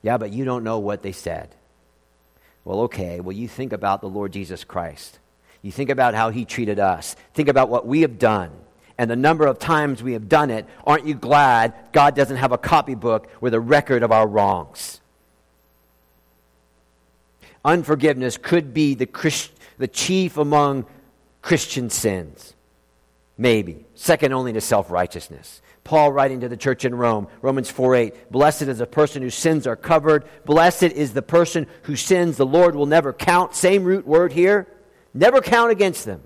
Yeah, 0.03 0.17
but 0.17 0.33
you 0.33 0.45
don't 0.45 0.65
know 0.65 0.79
what 0.79 1.03
they 1.03 1.13
said. 1.13 1.55
Well, 2.65 2.83
okay. 2.83 3.21
Well, 3.21 3.37
you 3.37 3.49
think 3.49 3.73
about 3.73 4.01
the 4.01 4.09
Lord 4.09 4.33
Jesus 4.33 4.65
Christ. 4.65 5.19
You 5.63 5.73
think 5.73 5.91
about 5.91 6.15
how 6.15 6.31
he 6.31 6.45
treated 6.45 6.79
us. 6.79 7.17
Think 7.35 7.49
about 7.49 7.69
what 7.69 7.87
we 7.87 8.03
have 8.03 8.19
done 8.19 8.51
and 8.97 9.11
the 9.11 9.17
number 9.17 9.47
of 9.47 9.59
times 9.59 10.03
we 10.03 10.13
have 10.13 10.29
done 10.29 10.51
it. 10.51 10.67
Aren't 10.87 11.07
you 11.07 11.15
glad 11.15 11.75
God 11.93 12.15
doesn't 12.15 12.37
have 12.37 12.53
a 12.53 12.59
copybook 12.59 13.29
with 13.41 13.53
a 13.53 13.61
record 13.61 14.03
of 14.03 14.13
our 14.13 14.27
wrongs? 14.27 15.01
Unforgiveness 17.65 18.37
could 18.37 18.75
be 18.75 18.95
the, 18.95 19.07
Christ, 19.07 19.53
the 19.79 19.89
chief 19.89 20.37
among 20.37 20.87
Christian 21.43 21.91
sins. 21.91 22.55
Maybe. 23.39 23.87
Second 23.95 24.33
only 24.33 24.53
to 24.53 24.61
self 24.61 24.91
righteousness. 24.91 25.63
Paul 25.83 26.13
writing 26.13 26.41
to 26.41 26.49
the 26.49 26.57
church 26.57 26.85
in 26.87 26.95
Rome, 26.95 27.29
Romans 27.43 27.69
4 27.69 27.95
8, 27.95 28.33
blessed 28.33 28.63
is 28.63 28.79
the 28.79 28.87
person 28.87 29.23
whose 29.23 29.35
sins 29.35 29.67
are 29.67 29.77
covered. 29.77 30.25
Blessed 30.47 30.85
is 30.85 31.13
the 31.13 31.23
person 31.23 31.67
whose 31.83 32.01
sins 32.01 32.37
the 32.37 32.47
Lord 32.47 32.75
will 32.75 32.87
never 32.87 33.13
count. 33.13 33.55
Same 33.55 33.85
root 33.85 34.07
word 34.07 34.33
here. 34.33 34.67
Never 35.13 35.41
count 35.41 35.71
against 35.71 36.07
them. 36.07 36.23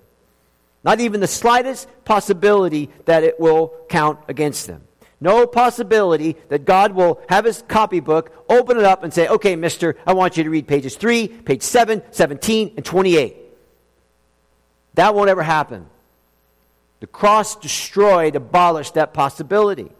Not 0.85 1.01
even 1.01 1.21
the 1.21 1.27
slightest 1.27 1.89
possibility 2.05 2.89
that 3.05 3.25
it 3.25 3.41
will 3.41 3.75
count 3.89 4.21
against 4.29 4.67
them. 4.67 4.88
No 5.21 5.47
possibility 5.47 6.37
that 6.49 6.65
God 6.65 6.93
will 6.93 7.21
have 7.29 7.45
his 7.45 7.63
copybook, 7.67 8.31
open 8.49 8.79
it 8.79 8.85
up, 8.85 9.03
and 9.03 9.13
say, 9.13 9.27
okay, 9.27 9.57
mister, 9.57 9.97
I 10.07 10.13
want 10.13 10.37
you 10.37 10.45
to 10.45 10.51
read 10.51 10.69
pages 10.69 10.97
3, 10.97 11.29
page 11.29 11.63
7, 11.63 12.03
17, 12.11 12.75
and 12.77 12.85
28. 12.85 13.37
That 14.95 15.15
won't 15.15 15.29
ever 15.31 15.43
happen. 15.43 15.87
The 17.01 17.07
cross 17.07 17.57
destroyed, 17.57 18.37
abolished 18.37 18.95
that 18.95 19.13
possibility. 19.13 19.91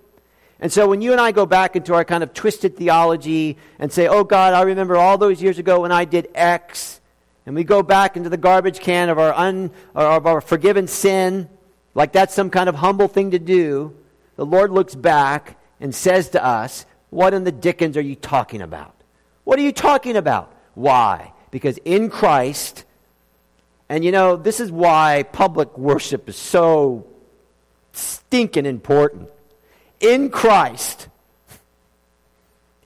And 0.61 0.73
so 0.73 0.89
when 0.89 1.01
you 1.01 1.13
and 1.13 1.21
I 1.21 1.31
go 1.31 1.47
back 1.47 1.77
into 1.77 1.95
our 1.95 2.05
kind 2.05 2.23
of 2.23 2.35
twisted 2.35 2.77
theology 2.77 3.57
and 3.79 3.93
say, 3.93 4.09
oh 4.09 4.25
God, 4.25 4.55
I 4.55 4.63
remember 4.63 4.97
all 4.97 5.17
those 5.17 5.41
years 5.41 5.59
ago 5.59 5.83
when 5.83 5.93
I 5.93 6.05
did 6.05 6.29
X, 6.35 7.01
and 7.47 7.55
we 7.55 7.65
go 7.65 7.83
back 7.83 8.17
into 8.17 8.29
the 8.29 8.37
garbage 8.37 8.81
can 8.81 9.09
of 9.09 9.19
our, 9.19 9.33
un, 9.33 9.71
of 9.95 10.27
our 10.27 10.41
forgiven 10.41 10.87
sin, 10.87 11.49
like 11.95 12.13
that's 12.13 12.35
some 12.35 12.51
kind 12.51 12.69
of 12.69 12.75
humble 12.75 13.09
thing 13.09 13.31
to 13.31 13.39
do, 13.39 13.97
the 14.39 14.47
Lord 14.47 14.71
looks 14.71 14.95
back 14.95 15.59
and 15.81 15.93
says 15.93 16.29
to 16.31 16.43
us, 16.43 16.87
What 17.11 17.35
in 17.35 17.43
the 17.43 17.51
dickens 17.51 17.97
are 17.97 18.01
you 18.01 18.15
talking 18.15 18.63
about? 18.63 18.95
What 19.43 19.59
are 19.59 19.63
you 19.63 19.73
talking 19.73 20.17
about? 20.17 20.55
Why? 20.75 21.33
Because 21.51 21.77
in 21.79 22.09
Christ, 22.09 22.85
and 23.89 24.05
you 24.05 24.13
know, 24.13 24.37
this 24.37 24.61
is 24.61 24.71
why 24.71 25.25
public 25.25 25.77
worship 25.77 26.29
is 26.29 26.37
so 26.37 27.05
stinking 27.93 28.65
important. 28.65 29.29
In 29.99 30.31
Christ, 30.31 31.09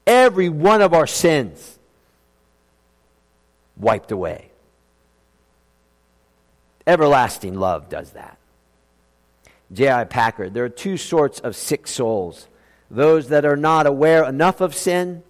every 0.06 0.48
one 0.48 0.80
of 0.80 0.94
our 0.94 1.06
sins 1.06 1.78
wiped 3.76 4.10
away. 4.10 4.50
Everlasting 6.86 7.60
love 7.60 7.90
does 7.90 8.12
that. 8.12 8.38
J.I. 9.72 10.04
Packer, 10.04 10.50
there 10.50 10.64
are 10.64 10.68
two 10.68 10.96
sorts 10.96 11.40
of 11.40 11.56
sick 11.56 11.86
souls 11.86 12.48
those 12.90 13.28
that 13.28 13.46
are 13.46 13.56
not 13.56 13.86
aware 13.86 14.22
enough 14.24 14.60
of 14.60 14.74
sin, 14.74 15.22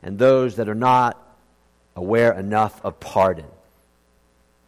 and 0.00 0.16
those 0.16 0.56
that 0.56 0.68
are 0.68 0.76
not 0.76 1.20
aware 1.96 2.32
enough 2.32 2.80
of 2.84 3.00
pardon. 3.00 3.46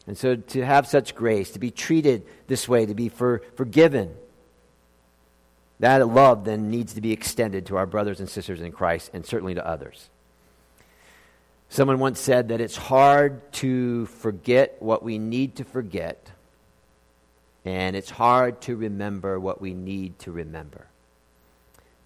And 0.09 0.19
so 0.19 0.35
to 0.35 0.65
have 0.65 0.89
such 0.89 1.15
grace, 1.15 1.53
to 1.53 1.61
be 1.61 1.71
treated 1.71 2.27
this 2.49 2.69
way, 2.69 2.85
to 2.85 2.95
be 2.95 3.09
for, 3.09 3.43
forgiven, 3.55 4.13
that 5.79 6.07
love 6.09 6.45
then 6.45 6.69
needs 6.69 6.95
to 6.95 7.01
be 7.01 7.13
extended 7.13 7.67
to 7.67 7.77
our 7.77 7.87
brothers 7.87 8.19
and 8.19 8.29
sisters 8.29 8.61
in 8.61 8.73
Christ 8.73 9.11
and 9.15 9.25
certainly 9.25 9.55
to 9.55 9.67
others. 9.67 10.11
Someone 11.69 12.01
once 12.01 12.19
said 12.19 12.49
that 12.49 12.61
it's 12.61 12.77
hard 12.77 13.53
to 13.55 14.07
forget 14.07 14.77
what 14.81 15.05
we 15.05 15.19
need 15.19 15.57
to 15.57 15.65
forget, 15.65 16.31
and 17.65 17.95
it's 17.95 18.11
hard 18.11 18.61
to 18.63 18.77
remember 18.77 19.39
what 19.39 19.61
we 19.61 19.75
need 19.75 20.19
to 20.21 20.33
remember. 20.33 20.87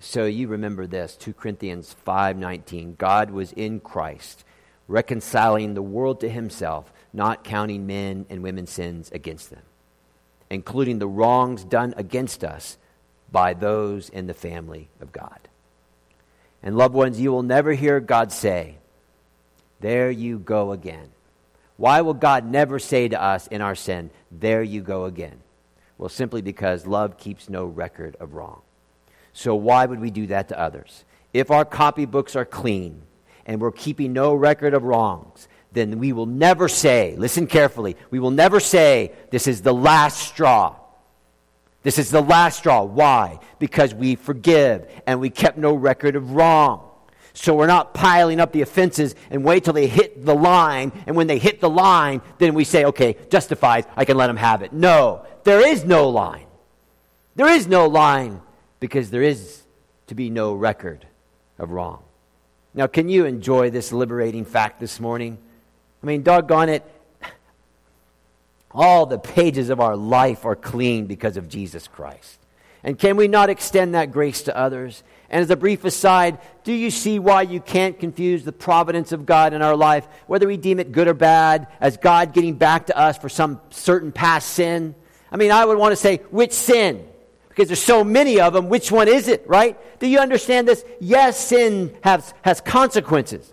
So 0.00 0.26
you 0.26 0.48
remember 0.48 0.86
this, 0.86 1.16
2 1.16 1.32
Corinthians 1.32 1.94
5:19, 2.06 2.96
God 2.98 3.30
was 3.30 3.52
in 3.52 3.80
Christ, 3.80 4.44
reconciling 4.88 5.74
the 5.74 5.82
world 5.82 6.20
to 6.20 6.28
himself, 6.28 6.92
not 7.12 7.44
counting 7.44 7.86
men 7.86 8.26
and 8.28 8.42
women's 8.42 8.70
sins 8.70 9.10
against 9.12 9.50
them, 9.50 9.62
including 10.50 10.98
the 10.98 11.06
wrongs 11.06 11.64
done 11.64 11.94
against 11.96 12.44
us 12.44 12.76
by 13.32 13.54
those 13.54 14.08
in 14.10 14.26
the 14.26 14.34
family 14.34 14.88
of 15.00 15.12
God. 15.12 15.48
And 16.62 16.76
loved 16.76 16.94
ones, 16.94 17.20
you 17.20 17.32
will 17.32 17.42
never 17.42 17.72
hear 17.72 18.00
God 18.00 18.32
say, 18.32 18.76
there 19.80 20.10
you 20.10 20.38
go 20.38 20.72
again. 20.72 21.13
Why 21.76 22.00
will 22.02 22.14
God 22.14 22.44
never 22.44 22.78
say 22.78 23.08
to 23.08 23.20
us 23.20 23.46
in 23.48 23.60
our 23.60 23.74
sin, 23.74 24.10
There 24.30 24.62
you 24.62 24.80
go 24.80 25.04
again? 25.04 25.40
Well, 25.98 26.08
simply 26.08 26.42
because 26.42 26.86
love 26.86 27.18
keeps 27.18 27.48
no 27.48 27.64
record 27.64 28.16
of 28.20 28.34
wrong. 28.34 28.62
So, 29.32 29.54
why 29.54 29.86
would 29.86 30.00
we 30.00 30.10
do 30.10 30.26
that 30.28 30.48
to 30.48 30.58
others? 30.58 31.04
If 31.32 31.50
our 31.50 31.64
copybooks 31.64 32.36
are 32.36 32.44
clean 32.44 33.02
and 33.46 33.60
we're 33.60 33.72
keeping 33.72 34.12
no 34.12 34.34
record 34.34 34.74
of 34.74 34.84
wrongs, 34.84 35.48
then 35.72 35.98
we 35.98 36.12
will 36.12 36.26
never 36.26 36.68
say, 36.68 37.16
listen 37.18 37.48
carefully, 37.48 37.96
we 38.10 38.20
will 38.20 38.30
never 38.30 38.60
say, 38.60 39.12
This 39.30 39.46
is 39.46 39.62
the 39.62 39.74
last 39.74 40.20
straw. 40.20 40.76
This 41.82 41.98
is 41.98 42.10
the 42.10 42.22
last 42.22 42.58
straw. 42.58 42.82
Why? 42.82 43.40
Because 43.58 43.92
we 43.92 44.14
forgive 44.14 44.90
and 45.06 45.20
we 45.20 45.28
kept 45.28 45.58
no 45.58 45.74
record 45.74 46.16
of 46.16 46.32
wrong. 46.32 46.88
So 47.34 47.54
we're 47.54 47.66
not 47.66 47.94
piling 47.94 48.38
up 48.38 48.52
the 48.52 48.62
offenses 48.62 49.16
and 49.28 49.44
wait 49.44 49.64
till 49.64 49.72
they 49.72 49.88
hit 49.88 50.24
the 50.24 50.34
line. 50.34 50.92
And 51.06 51.16
when 51.16 51.26
they 51.26 51.38
hit 51.38 51.60
the 51.60 51.68
line, 51.68 52.22
then 52.38 52.54
we 52.54 52.62
say, 52.64 52.84
okay, 52.86 53.16
justified, 53.28 53.86
I 53.96 54.04
can 54.04 54.16
let 54.16 54.28
them 54.28 54.36
have 54.36 54.62
it. 54.62 54.72
No, 54.72 55.26
there 55.42 55.66
is 55.66 55.84
no 55.84 56.08
line. 56.08 56.46
There 57.34 57.48
is 57.48 57.66
no 57.66 57.86
line 57.86 58.40
because 58.78 59.10
there 59.10 59.22
is 59.22 59.62
to 60.06 60.14
be 60.14 60.30
no 60.30 60.54
record 60.54 61.06
of 61.58 61.70
wrong. 61.70 62.04
Now, 62.72 62.86
can 62.86 63.08
you 63.08 63.24
enjoy 63.24 63.70
this 63.70 63.92
liberating 63.92 64.44
fact 64.44 64.78
this 64.78 65.00
morning? 65.00 65.38
I 66.02 66.06
mean, 66.06 66.22
doggone 66.22 66.68
it, 66.68 66.84
all 68.70 69.06
the 69.06 69.18
pages 69.18 69.70
of 69.70 69.80
our 69.80 69.96
life 69.96 70.44
are 70.44 70.56
clean 70.56 71.06
because 71.06 71.36
of 71.36 71.48
Jesus 71.48 71.88
Christ. 71.88 72.38
And 72.82 72.98
can 72.98 73.16
we 73.16 73.28
not 73.28 73.48
extend 73.48 73.94
that 73.94 74.12
grace 74.12 74.42
to 74.42 74.56
others? 74.56 75.02
And 75.30 75.42
as 75.42 75.50
a 75.50 75.56
brief 75.56 75.84
aside, 75.84 76.38
do 76.64 76.72
you 76.72 76.90
see 76.90 77.18
why 77.18 77.42
you 77.42 77.60
can't 77.60 77.98
confuse 77.98 78.44
the 78.44 78.52
providence 78.52 79.12
of 79.12 79.26
God 79.26 79.52
in 79.52 79.62
our 79.62 79.76
life, 79.76 80.06
whether 80.26 80.46
we 80.46 80.56
deem 80.56 80.80
it 80.80 80.92
good 80.92 81.08
or 81.08 81.14
bad, 81.14 81.66
as 81.80 81.96
God 81.96 82.32
getting 82.32 82.54
back 82.54 82.86
to 82.86 82.96
us 82.96 83.18
for 83.18 83.28
some 83.28 83.60
certain 83.70 84.12
past 84.12 84.50
sin? 84.50 84.94
I 85.32 85.36
mean, 85.36 85.50
I 85.50 85.64
would 85.64 85.78
want 85.78 85.92
to 85.92 85.96
say, 85.96 86.18
which 86.30 86.52
sin? 86.52 87.06
Because 87.48 87.68
there's 87.68 87.82
so 87.82 88.04
many 88.04 88.40
of 88.40 88.52
them, 88.52 88.68
which 88.68 88.90
one 88.92 89.08
is 89.08 89.28
it, 89.28 89.48
right? 89.48 89.78
Do 90.00 90.06
you 90.06 90.18
understand 90.18 90.68
this? 90.68 90.84
Yes, 91.00 91.38
sin 91.38 91.96
has, 92.02 92.34
has 92.42 92.60
consequences. 92.60 93.52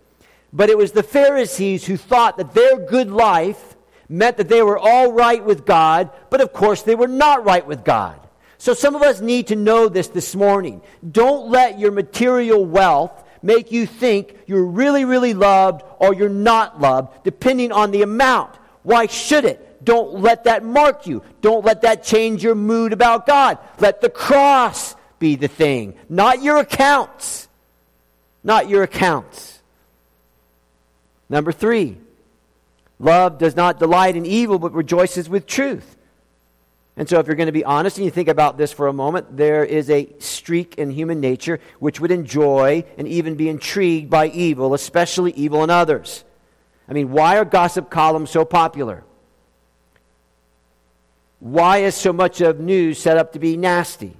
But 0.53 0.69
it 0.69 0.77
was 0.77 0.91
the 0.91 1.03
Pharisees 1.03 1.85
who 1.85 1.97
thought 1.97 2.37
that 2.37 2.53
their 2.53 2.77
good 2.77 3.09
life 3.09 3.75
meant 4.09 4.37
that 4.37 4.49
they 4.49 4.61
were 4.61 4.77
all 4.77 5.13
right 5.13 5.43
with 5.43 5.65
God, 5.65 6.11
but 6.29 6.41
of 6.41 6.51
course 6.51 6.81
they 6.81 6.95
were 6.95 7.07
not 7.07 7.45
right 7.45 7.65
with 7.65 7.83
God. 7.83 8.19
So 8.61 8.75
some 8.75 8.93
of 8.93 9.01
us 9.01 9.21
need 9.21 9.47
to 9.47 9.55
know 9.55 9.89
this 9.89 10.09
this 10.09 10.35
morning. 10.35 10.83
Don't 11.11 11.49
let 11.49 11.79
your 11.79 11.89
material 11.89 12.63
wealth 12.63 13.11
make 13.41 13.71
you 13.71 13.87
think 13.87 14.37
you're 14.45 14.63
really, 14.63 15.03
really 15.03 15.33
loved 15.33 15.81
or 15.97 16.13
you're 16.13 16.29
not 16.29 16.79
loved, 16.79 17.23
depending 17.23 17.71
on 17.71 17.89
the 17.89 18.03
amount. 18.03 18.55
Why 18.83 19.07
should 19.07 19.45
it? 19.45 19.83
Don't 19.83 20.21
let 20.21 20.43
that 20.43 20.63
mark 20.63 21.07
you. 21.07 21.23
Don't 21.41 21.65
let 21.65 21.81
that 21.81 22.03
change 22.03 22.43
your 22.43 22.53
mood 22.53 22.93
about 22.93 23.25
God. 23.25 23.57
Let 23.79 23.99
the 23.99 24.11
cross 24.11 24.95
be 25.17 25.37
the 25.37 25.47
thing, 25.47 25.95
not 26.07 26.43
your 26.43 26.57
accounts. 26.57 27.47
Not 28.43 28.69
your 28.69 28.83
accounts. 28.83 29.59
Number 31.29 31.51
three, 31.51 31.97
love 32.99 33.39
does 33.39 33.55
not 33.55 33.79
delight 33.79 34.15
in 34.15 34.27
evil 34.27 34.59
but 34.59 34.73
rejoices 34.73 35.27
with 35.27 35.47
truth. 35.47 35.97
And 36.97 37.07
so, 37.07 37.19
if 37.19 37.27
you're 37.27 37.37
going 37.37 37.47
to 37.47 37.53
be 37.53 37.63
honest 37.63 37.97
and 37.97 38.05
you 38.05 38.11
think 38.11 38.27
about 38.27 38.57
this 38.57 38.73
for 38.73 38.87
a 38.87 38.93
moment, 38.93 39.37
there 39.37 39.63
is 39.63 39.89
a 39.89 40.11
streak 40.19 40.75
in 40.75 40.91
human 40.91 41.21
nature 41.21 41.59
which 41.79 41.99
would 42.01 42.11
enjoy 42.11 42.83
and 42.97 43.07
even 43.07 43.35
be 43.35 43.47
intrigued 43.47 44.09
by 44.09 44.27
evil, 44.27 44.73
especially 44.73 45.31
evil 45.31 45.63
in 45.63 45.69
others. 45.69 46.25
I 46.89 46.93
mean, 46.93 47.11
why 47.11 47.37
are 47.37 47.45
gossip 47.45 47.89
columns 47.89 48.29
so 48.29 48.43
popular? 48.43 49.05
Why 51.39 51.77
is 51.77 51.95
so 51.95 52.11
much 52.11 52.41
of 52.41 52.59
news 52.59 52.99
set 52.99 53.17
up 53.17 53.33
to 53.33 53.39
be 53.39 53.55
nasty? 53.55 54.17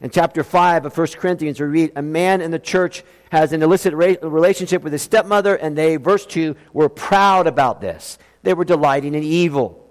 In 0.00 0.10
chapter 0.10 0.42
5 0.42 0.86
of 0.86 0.98
1 0.98 1.06
Corinthians, 1.18 1.60
we 1.60 1.66
read, 1.66 1.92
A 1.94 2.02
man 2.02 2.40
in 2.40 2.50
the 2.50 2.58
church 2.58 3.04
has 3.30 3.52
an 3.52 3.62
illicit 3.62 3.94
relationship 3.94 4.82
with 4.82 4.92
his 4.92 5.02
stepmother, 5.02 5.54
and 5.54 5.78
they, 5.78 5.96
verse 5.96 6.26
2, 6.26 6.56
were 6.72 6.88
proud 6.88 7.46
about 7.46 7.80
this. 7.80 8.18
They 8.42 8.54
were 8.54 8.64
delighting 8.64 9.14
in 9.14 9.22
evil 9.22 9.81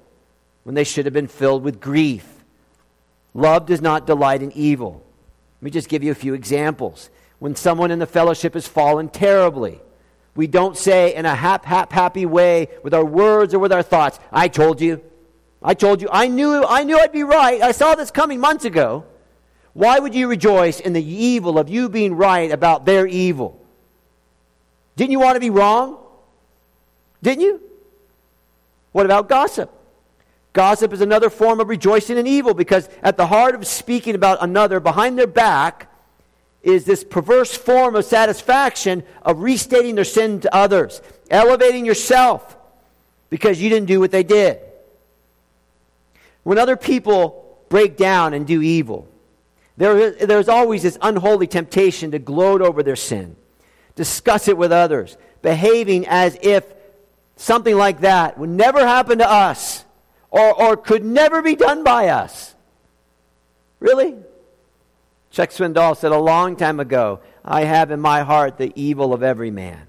when 0.64 0.76
they 0.76 0.84
should 0.84 1.06
have 1.06 1.14
been 1.14 1.28
filled 1.28 1.64
with 1.64 1.80
grief. 1.80 2.28
Love 3.34 3.66
does 3.66 3.82
not 3.82 4.06
delight 4.06 4.42
in 4.42 4.52
evil. 4.52 5.04
Let 5.60 5.66
me 5.66 5.72
just 5.72 5.90
give 5.90 6.04
you 6.04 6.12
a 6.12 6.16
few 6.16 6.34
examples. 6.34 7.10
When 7.40 7.56
someone 7.56 7.92
in 7.92 8.00
the 8.00 8.06
fellowship 8.06 8.54
has 8.54 8.68
fallen 8.68 9.10
terribly, 9.10 9.82
we 10.36 10.48
don't 10.48 10.78
say 10.78 11.16
in 11.16 11.26
a 11.26 11.36
hap, 11.36 11.66
hap, 11.66 11.92
happy 11.92 12.26
way 12.26 12.68
with 12.84 12.94
our 12.94 13.06
words 13.06 13.54
or 13.54 13.60
with 13.60 13.72
our 13.72 13.84
thoughts, 13.84 14.20
I 14.32 14.48
told 14.48 14.82
you. 14.82 15.02
I 15.64 15.74
told 15.74 16.02
you. 16.02 16.10
I 16.12 16.28
knew, 16.28 16.64
I 16.64 16.84
knew 16.84 16.98
I'd 16.98 17.12
be 17.12 17.24
right. 17.24 17.62
I 17.62 17.72
saw 17.72 17.96
this 17.96 18.12
coming 18.12 18.40
months 18.40 18.66
ago. 18.66 19.06
Why 19.74 20.00
would 20.00 20.14
you 20.14 20.28
rejoice 20.28 20.80
in 20.80 20.94
the 20.94 21.04
evil 21.04 21.58
of 21.58 21.70
you 21.70 21.90
being 21.90 22.16
right 22.16 22.52
about 22.52 22.86
their 22.86 23.08
evil? 23.08 23.60
Didn't 24.96 25.12
you 25.12 25.20
want 25.20 25.36
to 25.36 25.40
be 25.40 25.50
wrong? 25.50 25.98
Didn't 27.24 27.44
you? 27.44 27.62
What 28.92 29.06
about 29.06 29.30
gossip? 29.30 29.72
Gossip 30.54 30.92
is 30.92 31.02
another 31.02 31.30
form 31.30 31.60
of 31.60 31.70
rejoicing 31.70 32.18
in 32.18 32.28
evil 32.28 32.54
because 32.54 32.90
at 33.02 33.16
the 33.16 33.28
heart 33.28 33.56
of 33.56 33.66
speaking 33.66 34.16
about 34.16 34.40
another 34.42 34.80
behind 34.80 35.18
their 35.18 35.28
back 35.28 35.88
is 36.62 36.86
this 36.86 37.04
perverse 37.04 37.56
form 37.56 37.96
of 37.96 38.06
satisfaction 38.06 39.04
of 39.24 39.40
restating 39.40 39.96
their 39.96 40.04
sin 40.04 40.42
to 40.42 40.54
others, 40.54 41.02
elevating 41.30 41.86
yourself 41.86 42.58
because 43.30 43.62
you 43.62 43.70
didn't 43.70 43.88
do 43.88 44.00
what 44.00 44.12
they 44.12 44.24
did. 44.24 44.60
When 46.44 46.58
other 46.58 46.76
people 46.76 47.60
break 47.70 47.96
down 47.96 48.34
and 48.34 48.46
do 48.46 48.62
evil, 48.62 49.08
there 49.78 49.98
is, 49.98 50.28
there's 50.28 50.50
always 50.50 50.84
this 50.84 50.98
unholy 51.02 51.48
temptation 51.48 52.12
to 52.12 52.20
gloat 52.20 52.62
over 52.62 52.84
their 52.84 52.98
sin, 52.98 53.38
discuss 53.96 54.50
it 54.50 54.58
with 54.58 54.72
others, 54.72 55.18
behaving 55.42 56.06
as 56.08 56.38
if 56.42 56.66
something 57.38 57.76
like 57.76 58.02
that 58.02 58.38
would 58.38 58.50
never 58.50 58.86
happen 58.86 59.20
to 59.20 59.30
us 59.30 59.86
or, 60.32 60.54
or 60.54 60.78
could 60.78 61.04
never 61.04 61.42
be 61.42 61.56
done 61.56 61.84
by 61.84 62.08
us. 62.08 62.56
Really? 63.80 64.16
Chuck 65.30 65.50
Swindoll 65.50 65.96
said 65.96 66.12
a 66.12 66.18
long 66.18 66.56
time 66.56 66.80
ago, 66.80 67.20
I 67.44 67.66
have 67.66 67.92
in 67.92 68.00
my 68.00 68.22
heart 68.22 68.58
the 68.58 68.72
evil 68.76 69.14
of 69.14 69.24
every 69.24 69.52
man. 69.52 69.88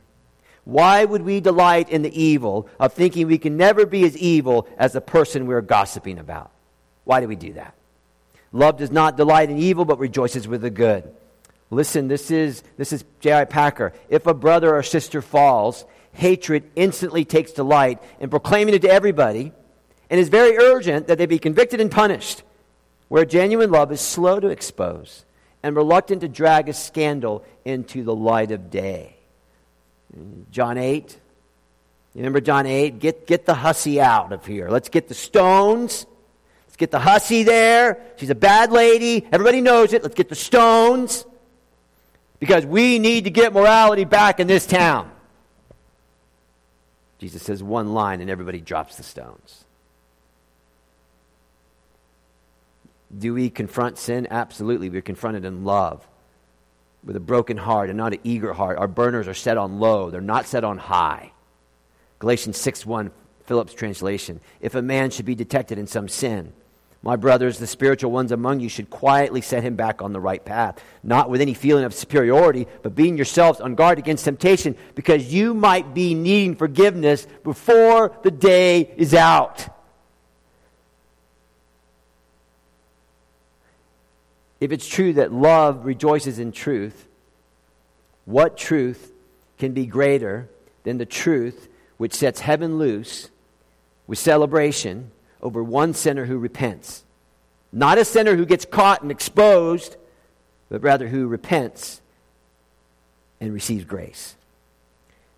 Why 0.65 1.05
would 1.05 1.23
we 1.23 1.41
delight 1.41 1.89
in 1.89 2.03
the 2.03 2.23
evil 2.23 2.69
of 2.79 2.93
thinking 2.93 3.27
we 3.27 3.39
can 3.39 3.57
never 3.57 3.85
be 3.85 4.05
as 4.05 4.17
evil 4.17 4.69
as 4.79 4.93
the 4.93 5.01
person 5.01 5.47
we're 5.47 5.61
gossiping 5.61 6.19
about? 6.19 6.51
Why 7.05 7.21
do 7.21 7.27
we 7.27 7.37
do 7.37 7.55
that? 7.55 7.75
Love 8.53 8.77
does 8.77 8.93
not 8.93 9.17
delight 9.17 9.51
in 9.51 9.59
evil, 9.59 9.85
but 9.85 9.99
rejoices 9.99 10.47
with 10.47 10.63
the 10.63 10.71
good. 10.71 11.11
Listen, 11.71 12.07
this 12.07 12.31
is, 12.31 12.63
this 12.77 12.93
is 12.93 13.05
J.I. 13.21 13.47
Packer. 13.47 13.93
If 14.09 14.27
a 14.27 14.35
brother 14.35 14.75
or 14.75 14.83
sister 14.83 15.23
falls, 15.23 15.85
hatred 16.13 16.71
instantly 16.77 17.25
takes 17.25 17.53
delight 17.53 18.01
in 18.21 18.31
proclaiming 18.31 18.75
it 18.75 18.83
to 18.83 18.91
everybody 18.91 19.53
and 20.13 20.21
is 20.21 20.29
very 20.29 20.59
urgent 20.59 21.07
that 21.07 21.17
they 21.17 21.25
be 21.25 21.39
convicted 21.39 21.81
and 21.81 21.91
punished, 21.91 22.43
where 23.09 23.25
genuine 23.25 23.71
love 23.71 23.91
is 23.91 24.01
slow 24.03 24.39
to 24.39 24.49
expose 24.49 25.25
and 25.63 25.75
reluctant 25.75 26.21
to 26.21 26.29
drag 26.29 26.69
a 26.69 26.75
scandal 26.75 27.43
into 27.65 28.05
the 28.05 28.15
light 28.15 28.51
of 28.51 28.71
day. 28.71 29.17
John 30.51 30.77
8. 30.77 31.19
You 32.15 32.19
remember 32.19 32.43
John 32.43 32.67
8? 32.67 32.99
Get, 32.99 33.27
get 33.27 33.47
the 33.47 33.55
hussy 33.55 34.03
out 34.03 34.35
of 34.35 34.45
here. 34.45 34.69
Let's 34.69 34.91
get 34.91 35.09
the 35.09 35.15
stones. 35.15 36.05
Let's 36.67 36.77
get 36.77 36.91
the 36.91 36.99
hussy 36.99 37.43
there. 37.43 37.99
She's 38.17 38.29
a 38.29 38.35
bad 38.35 38.71
lady. 38.71 39.27
Everybody 39.33 39.63
knows 39.63 39.95
it. 39.95 40.03
Let's 40.03 40.15
get 40.15 40.29
the 40.29 40.35
stones. 40.35 41.25
Because 42.39 42.67
we 42.67 42.99
need 42.99 43.25
to 43.25 43.31
get 43.31 43.55
morality 43.55 44.05
back 44.05 44.41
in 44.41 44.47
this 44.47 44.67
town. 44.67 45.11
Jesus 47.19 47.43
says 47.43 47.63
one 47.63 47.95
line 47.95 48.21
and 48.21 48.29
everybody 48.29 48.61
drops 48.61 48.97
the 48.97 49.05
stones. 49.05 49.65
Do 53.17 53.35
we 53.35 53.51
confront 53.51 53.99
sin? 53.99 54.27
Absolutely. 54.31 54.89
We're 54.89 55.03
confronted 55.03 55.45
in 55.45 55.65
love 55.65 56.07
with 57.05 57.17
a 57.17 57.21
broken 57.21 57.57
heart 57.57 57.91
and 57.91 57.97
not 57.97 58.13
an 58.13 58.21
eager 58.25 58.53
heart. 58.53 58.79
Our 58.79 58.89
burners 58.89 59.29
are 59.29 59.35
set 59.35 59.57
on 59.57 59.81
low, 59.81 60.11
they're 60.11 60.21
not 60.21 60.47
set 60.47 60.65
on 60.65 60.79
high. 60.79 61.33
Galatians 62.19 62.57
6 62.59 62.87
1, 62.87 63.11
Phillips' 63.45 63.75
translation. 63.75 64.41
If 64.61 64.75
a 64.75 64.83
man 64.83 65.11
should 65.11 65.27
be 65.27 65.35
detected 65.35 65.79
in 65.79 65.87
some 65.87 66.09
sin, 66.09 66.53
my 67.05 67.17
brothers, 67.17 67.59
the 67.59 67.67
spiritual 67.67 68.13
ones 68.13 68.31
among 68.31 68.61
you, 68.61 68.69
should 68.69 68.89
quietly 68.89 69.41
set 69.41 69.65
him 69.65 69.75
back 69.75 70.01
on 70.01 70.13
the 70.13 70.21
right 70.21 70.45
path, 70.45 70.81
not 71.03 71.29
with 71.29 71.41
any 71.41 71.55
feeling 71.55 71.83
of 71.83 71.93
superiority, 71.93 72.69
but 72.83 72.95
being 72.95 73.17
yourselves 73.17 73.61
on 73.61 73.75
guard 73.75 73.99
against 73.99 74.25
temptation, 74.25 74.77
because 74.95 75.33
you 75.33 75.53
might 75.53 75.95
be 75.95 76.15
needing 76.15 76.55
forgiveness 76.55 77.27
before 77.43 78.17
the 78.23 78.31
day 78.31 78.95
is 78.97 79.15
out. 79.15 79.72
If 84.63 84.71
it's 84.71 84.87
true 84.87 85.13
that 85.15 85.33
love 85.33 85.85
rejoices 85.85 86.39
in 86.39 86.53
truth, 86.53 87.09
what 88.27 88.57
truth 88.57 89.11
can 89.59 89.73
be 89.73 89.87
greater 89.87 90.49
than 90.85 90.99
the 90.99 91.05
truth 91.05 91.69
which 91.97 92.15
sets 92.15 92.39
heaven 92.39 92.79
loose 92.79 93.29
with 94.07 94.21
celebration 94.21 95.11
over 95.43 95.65
one 95.65 95.93
sinner 95.93 96.27
who 96.27 96.39
repents? 96.39 97.03
Not 97.73 97.99
a 97.99 98.05
sinner 98.05 98.37
who 98.37 98.47
gets 98.47 98.65
caught 98.65 99.03
and 99.03 99.11
exposed, 99.11 99.97
but 100.69 100.81
rather 100.81 101.09
who 101.09 101.27
repents 101.27 102.01
and 103.41 103.53
receives 103.53 103.85
grace. 103.85 104.37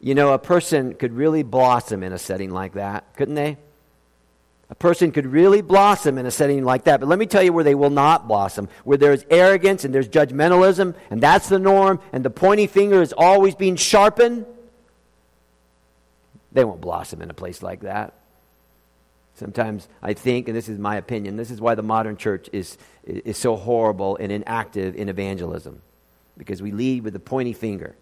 You 0.03 0.15
know, 0.15 0.35
a 0.35 0.39
person 0.39 0.97
could 0.97 1.15
really 1.15 1.43
blossom 1.43 2.03
in 2.03 2.13
a 2.13 2.19
setting 2.19 2.51
like 2.51 2.75
that, 2.75 3.17
couldn't 3.17 3.37
they? 3.37 3.57
A 4.75 4.77
person 4.77 5.13
could 5.13 5.27
really 5.27 5.63
blossom 5.63 6.19
in 6.19 6.27
a 6.27 6.33
setting 6.33 6.65
like 6.65 6.83
that. 6.85 6.99
But 6.99 7.09
let 7.09 7.21
me 7.21 7.27
tell 7.27 7.45
you 7.45 7.53
where 7.53 7.63
they 7.63 7.77
will 7.77 7.91
not 7.91 8.27
blossom 8.27 8.69
where 8.83 8.99
there's 8.99 9.25
arrogance 9.31 9.85
and 9.85 9.95
there's 9.95 10.09
judgmentalism, 10.09 10.97
and 11.11 11.21
that's 11.21 11.49
the 11.49 11.61
norm, 11.61 12.01
and 12.13 12.25
the 12.25 12.31
pointy 12.31 12.67
finger 12.67 13.01
is 13.01 13.15
always 13.17 13.55
being 13.55 13.77
sharpened. 13.77 14.47
They 16.51 16.65
won't 16.65 16.81
blossom 16.81 17.23
in 17.23 17.31
a 17.31 17.35
place 17.35 17.63
like 17.63 17.83
that. 17.83 18.15
Sometimes 19.37 19.89
I 20.03 20.13
think, 20.13 20.49
and 20.49 20.57
this 20.57 20.69
is 20.69 20.81
my 20.81 20.97
opinion, 20.97 21.37
this 21.37 21.53
is 21.53 21.61
why 21.61 21.77
the 21.77 21.83
modern 21.83 22.17
church 22.17 22.51
is, 22.53 22.77
is 23.05 23.39
so 23.39 23.55
horrible 23.55 24.17
and 24.17 24.33
inactive 24.33 24.97
in 24.97 25.09
evangelism. 25.09 25.83
Because 26.37 26.61
we 26.61 26.73
lead 26.73 27.05
with 27.05 27.15
a 27.15 27.21
pointy 27.21 27.53
finger, 27.53 27.95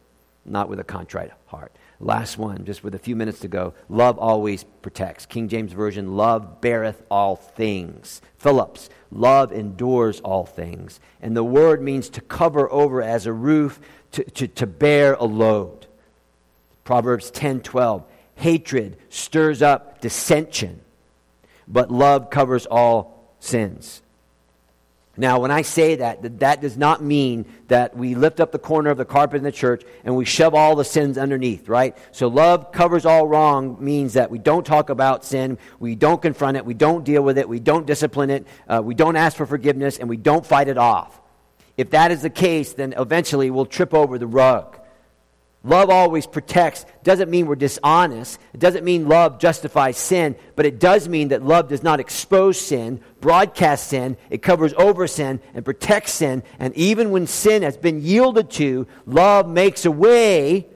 not 0.47 0.71
with 0.71 0.81
a 0.81 0.85
contrite 0.85 1.33
heart. 1.49 1.73
Last 2.05 2.37
one, 2.37 2.65
just 2.65 2.83
with 2.83 2.97
a 2.97 2.99
few 2.99 3.15
minutes 3.15 3.39
to 3.41 3.49
go. 3.49 3.75
Love 3.89 4.19
always 4.19 4.65
protects. 4.65 5.25
King 5.25 5.49
James 5.49 5.73
Version, 5.73 6.17
love 6.17 6.61
beareth 6.61 7.01
all 7.09 7.37
things. 7.37 8.21
Phillips, 8.37 8.91
love 9.13 9.53
endures 9.53 10.19
all 10.21 10.45
things. 10.45 10.99
And 11.21 11.37
the 11.37 11.45
word 11.45 11.81
means 11.81 12.09
to 12.11 12.21
cover 12.21 12.71
over 12.73 13.01
as 13.01 13.25
a 13.27 13.33
roof, 13.33 13.81
to, 14.13 14.25
to, 14.25 14.49
to 14.49 14.67
bear 14.67 15.15
a 15.15 15.25
load. 15.25 15.87
Proverbs 16.83 17.31
10 17.31 17.61
12, 17.61 18.05
hatred 18.35 18.97
stirs 19.09 19.63
up 19.63 20.01
dissension, 20.01 20.81
but 21.69 21.93
love 21.93 22.31
covers 22.31 22.67
all 22.67 23.33
sins. 23.39 24.02
Now, 25.17 25.41
when 25.41 25.51
I 25.51 25.61
say 25.61 25.97
that, 25.97 26.39
that 26.41 26.63
does 26.63 26.79
not 26.79 27.03
mean 27.03 27.45
that 27.69 27.95
we 27.95 28.15
lift 28.15 28.41
up 28.41 28.51
the 28.51 28.59
corner 28.59 28.89
of 28.89 28.97
the 28.97 29.05
carpet 29.05 29.37
in 29.37 29.45
the 29.45 29.53
church 29.53 29.85
and 30.05 30.17
we 30.17 30.25
shove 30.25 30.55
all 30.55 30.75
the 30.75 30.87
sins 30.87 31.19
underneath, 31.19 31.69
right? 31.69 31.97
So, 32.13 32.29
love 32.29 32.73
covers 32.73 33.05
all 33.05 33.27
wrong 33.29 33.77
means 33.79 34.15
that 34.15 34.31
we 34.31 34.39
don't 34.39 34.65
talk 34.65 34.89
about 34.89 35.23
sin, 35.23 35.59
we 35.79 35.97
don't 35.97 36.23
confront 36.23 36.57
it, 36.57 36.65
we 36.65 36.73
don't 36.73 37.05
deal 37.05 37.23
with 37.23 37.37
it, 37.37 37.47
we 37.47 37.61
don't 37.61 37.87
discipline 37.87 38.31
it, 38.31 38.47
uh, 38.67 38.81
we 38.83 38.95
don't 38.95 39.17
ask 39.17 39.37
for 39.37 39.45
forgiveness, 39.45 39.99
and 39.99 40.09
we 40.09 40.17
don't 40.17 40.47
fight 40.47 40.69
it 40.69 40.79
off. 40.79 41.21
If 41.77 41.91
that 41.91 42.11
is 42.11 42.23
the 42.23 42.31
case, 42.31 42.73
then 42.73 42.95
eventually 42.97 43.51
we'll 43.51 43.67
trip 43.67 43.93
over 43.93 44.19
the 44.19 44.27
rug. 44.27 44.79
Love 45.65 45.91
always 45.91 46.27
protects. 46.27 46.85
Doesn't 47.05 47.31
mean 47.31 47.47
we're 47.47 47.55
dishonest. 47.55 48.41
It 48.53 48.59
doesn't 48.59 48.85
mean 48.85 49.09
love 49.09 49.39
justifies 49.39 49.97
sin, 49.97 50.35
but 50.57 50.67
it 50.67 50.81
does 50.81 51.09
mean 51.09 51.29
that 51.29 51.45
love 51.45 51.69
does 51.69 51.85
not 51.85 52.01
expose 52.01 52.61
sin, 52.61 53.01
broadcast 53.21 53.87
sin. 53.87 54.17
It 54.29 54.43
covers 54.43 54.75
over 54.75 55.07
sin 55.07 55.41
and 55.55 55.65
protects 55.65 56.15
sin. 56.15 56.43
And 56.59 56.75
even 56.75 57.13
when 57.13 57.29
sin 57.29 57.63
has 57.63 57.77
been 57.77 58.03
yielded 58.03 58.51
to, 58.53 58.89
love 59.07 59.49
makes 59.49 59.85
a 59.85 59.91
way 59.91 60.67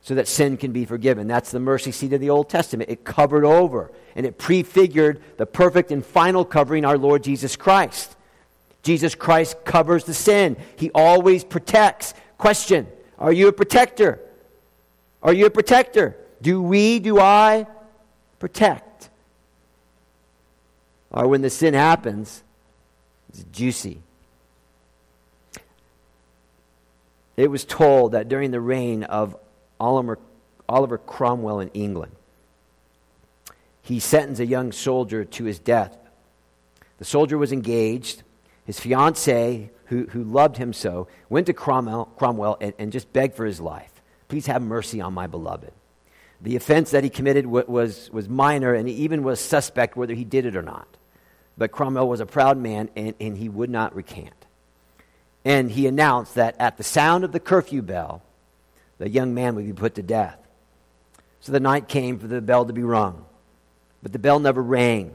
so 0.00 0.14
that 0.14 0.26
sin 0.26 0.56
can 0.56 0.72
be 0.72 0.86
forgiven. 0.86 1.28
That's 1.28 1.50
the 1.50 1.60
mercy 1.60 1.92
seat 1.92 2.14
of 2.14 2.20
the 2.20 2.30
Old 2.30 2.48
Testament. 2.48 2.88
It 2.88 3.04
covered 3.04 3.44
over 3.44 3.92
and 4.16 4.24
it 4.24 4.38
prefigured 4.38 5.22
the 5.36 5.46
perfect 5.46 5.92
and 5.92 6.04
final 6.04 6.46
covering, 6.46 6.86
our 6.86 6.96
Lord 6.96 7.22
Jesus 7.22 7.56
Christ. 7.56 8.16
Jesus 8.82 9.14
Christ 9.14 9.64
covers 9.66 10.04
the 10.04 10.14
sin. 10.14 10.56
He 10.76 10.90
always 10.94 11.44
protects. 11.44 12.14
Question 12.38 12.88
are 13.22 13.32
you 13.32 13.46
a 13.46 13.52
protector? 13.52 14.20
Are 15.22 15.32
you 15.32 15.46
a 15.46 15.50
protector? 15.50 16.16
Do 16.42 16.60
we, 16.60 16.98
do 16.98 17.20
I 17.20 17.66
protect? 18.40 19.08
Or 21.12 21.28
when 21.28 21.40
the 21.40 21.48
sin 21.48 21.72
happens, 21.74 22.42
it's 23.28 23.44
juicy. 23.52 24.02
It 27.36 27.48
was 27.48 27.64
told 27.64 28.12
that 28.12 28.28
during 28.28 28.50
the 28.50 28.60
reign 28.60 29.04
of 29.04 29.36
Oliver, 29.78 30.18
Oliver 30.68 30.98
Cromwell 30.98 31.60
in 31.60 31.68
England, 31.68 32.12
he 33.82 34.00
sentenced 34.00 34.40
a 34.40 34.46
young 34.46 34.72
soldier 34.72 35.24
to 35.24 35.44
his 35.44 35.60
death. 35.60 35.96
The 36.98 37.04
soldier 37.04 37.38
was 37.38 37.52
engaged. 37.52 38.24
His 38.64 38.78
fiancee, 38.78 39.70
who, 39.86 40.06
who 40.06 40.22
loved 40.22 40.56
him 40.56 40.72
so, 40.72 41.08
went 41.28 41.46
to 41.46 41.52
Cromwell, 41.52 42.06
Cromwell 42.16 42.56
and, 42.60 42.72
and 42.78 42.92
just 42.92 43.12
begged 43.12 43.34
for 43.34 43.44
his 43.44 43.60
life. 43.60 44.02
Please 44.28 44.46
have 44.46 44.62
mercy 44.62 45.00
on 45.00 45.12
my 45.12 45.26
beloved. 45.26 45.72
The 46.40 46.56
offense 46.56 46.90
that 46.90 47.04
he 47.04 47.10
committed 47.10 47.46
was, 47.46 48.10
was 48.12 48.28
minor, 48.28 48.74
and 48.74 48.88
he 48.88 48.94
even 48.94 49.22
was 49.22 49.38
suspect 49.38 49.96
whether 49.96 50.14
he 50.14 50.24
did 50.24 50.44
it 50.44 50.56
or 50.56 50.62
not. 50.62 50.88
But 51.56 51.70
Cromwell 51.70 52.08
was 52.08 52.20
a 52.20 52.26
proud 52.26 52.58
man, 52.58 52.90
and, 52.96 53.14
and 53.20 53.36
he 53.36 53.48
would 53.48 53.70
not 53.70 53.94
recant. 53.94 54.46
And 55.44 55.70
he 55.70 55.86
announced 55.86 56.34
that 56.34 56.56
at 56.58 56.78
the 56.78 56.84
sound 56.84 57.24
of 57.24 57.32
the 57.32 57.40
curfew 57.40 57.82
bell, 57.82 58.22
the 58.98 59.08
young 59.08 59.34
man 59.34 59.54
would 59.54 59.66
be 59.66 59.72
put 59.72 59.94
to 59.96 60.02
death. 60.02 60.38
So 61.40 61.52
the 61.52 61.60
night 61.60 61.88
came 61.88 62.18
for 62.18 62.26
the 62.26 62.40
bell 62.40 62.64
to 62.64 62.72
be 62.72 62.82
rung. 62.82 63.24
But 64.02 64.12
the 64.12 64.18
bell 64.18 64.38
never 64.38 64.62
rang 64.62 65.12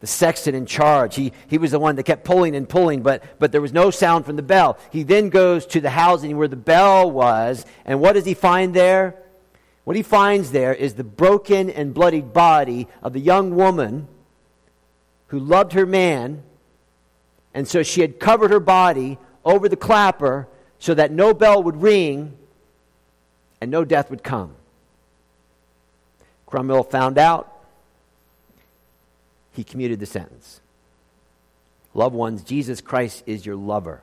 the 0.00 0.06
sexton 0.06 0.54
in 0.54 0.66
charge. 0.66 1.14
He, 1.14 1.32
he 1.48 1.58
was 1.58 1.70
the 1.70 1.78
one 1.78 1.96
that 1.96 2.02
kept 2.02 2.24
pulling 2.24 2.54
and 2.54 2.68
pulling, 2.68 3.02
but, 3.02 3.22
but 3.38 3.52
there 3.52 3.60
was 3.60 3.72
no 3.72 3.90
sound 3.90 4.26
from 4.26 4.36
the 4.36 4.42
bell. 4.42 4.78
He 4.90 5.02
then 5.02 5.30
goes 5.30 5.66
to 5.66 5.80
the 5.80 5.90
housing 5.90 6.36
where 6.36 6.48
the 6.48 6.56
bell 6.56 7.10
was, 7.10 7.64
and 7.84 8.00
what 8.00 8.12
does 8.12 8.24
he 8.24 8.34
find 8.34 8.74
there? 8.74 9.16
What 9.84 9.96
he 9.96 10.02
finds 10.02 10.50
there 10.50 10.74
is 10.74 10.94
the 10.94 11.04
broken 11.04 11.70
and 11.70 11.94
bloodied 11.94 12.32
body 12.32 12.88
of 13.02 13.12
the 13.12 13.20
young 13.20 13.54
woman 13.54 14.08
who 15.28 15.38
loved 15.38 15.72
her 15.72 15.86
man, 15.86 16.42
and 17.54 17.66
so 17.66 17.82
she 17.82 18.00
had 18.00 18.20
covered 18.20 18.50
her 18.50 18.60
body 18.60 19.18
over 19.44 19.68
the 19.68 19.76
clapper 19.76 20.48
so 20.78 20.92
that 20.92 21.10
no 21.10 21.32
bell 21.32 21.62
would 21.62 21.80
ring 21.80 22.36
and 23.60 23.70
no 23.70 23.84
death 23.84 24.10
would 24.10 24.22
come. 24.22 24.54
Cromwell 26.46 26.82
found 26.82 27.16
out 27.16 27.55
he 29.56 29.64
commuted 29.64 29.98
the 29.98 30.06
sentence. 30.06 30.60
Loved 31.94 32.14
ones, 32.14 32.42
Jesus 32.42 32.82
Christ 32.82 33.24
is 33.26 33.46
your 33.46 33.56
lover. 33.56 34.02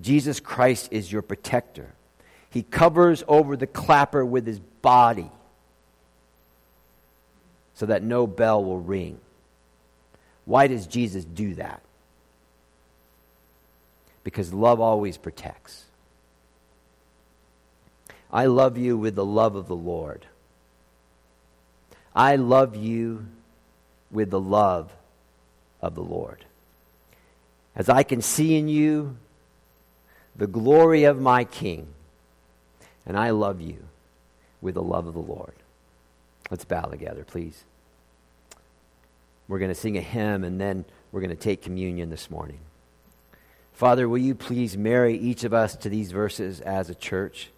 Jesus 0.00 0.40
Christ 0.40 0.88
is 0.90 1.12
your 1.12 1.22
protector. 1.22 1.92
He 2.50 2.64
covers 2.64 3.22
over 3.28 3.56
the 3.56 3.68
clapper 3.68 4.24
with 4.24 4.46
his 4.46 4.58
body 4.58 5.30
so 7.74 7.86
that 7.86 8.02
no 8.02 8.26
bell 8.26 8.64
will 8.64 8.80
ring. 8.80 9.20
Why 10.44 10.66
does 10.66 10.88
Jesus 10.88 11.24
do 11.24 11.54
that? 11.54 11.80
Because 14.24 14.52
love 14.52 14.80
always 14.80 15.16
protects. 15.16 15.84
I 18.32 18.46
love 18.46 18.76
you 18.76 18.98
with 18.98 19.14
the 19.14 19.24
love 19.24 19.54
of 19.54 19.68
the 19.68 19.76
Lord. 19.76 20.26
I 22.14 22.36
love 22.36 22.74
you 22.74 23.26
with 24.12 24.30
the 24.30 24.40
love 24.40 24.92
of 25.80 25.94
the 25.94 26.02
Lord. 26.02 26.44
As 27.74 27.88
I 27.88 28.02
can 28.02 28.20
see 28.20 28.56
in 28.56 28.68
you 28.68 29.16
the 30.36 30.46
glory 30.46 31.04
of 31.04 31.20
my 31.20 31.44
King, 31.44 31.88
and 33.06 33.18
I 33.18 33.30
love 33.30 33.60
you 33.60 33.78
with 34.60 34.74
the 34.74 34.82
love 34.82 35.06
of 35.06 35.14
the 35.14 35.20
Lord. 35.20 35.54
Let's 36.50 36.64
bow 36.64 36.82
together, 36.82 37.24
please. 37.24 37.64
We're 39.48 39.58
going 39.58 39.70
to 39.70 39.74
sing 39.74 39.96
a 39.96 40.02
hymn 40.02 40.44
and 40.44 40.60
then 40.60 40.84
we're 41.10 41.20
going 41.20 41.30
to 41.30 41.36
take 41.36 41.62
communion 41.62 42.10
this 42.10 42.30
morning. 42.30 42.58
Father, 43.72 44.08
will 44.08 44.18
you 44.18 44.34
please 44.34 44.76
marry 44.76 45.16
each 45.16 45.44
of 45.44 45.52
us 45.52 45.74
to 45.76 45.88
these 45.88 46.12
verses 46.12 46.60
as 46.60 46.90
a 46.90 46.94
church? 46.94 47.48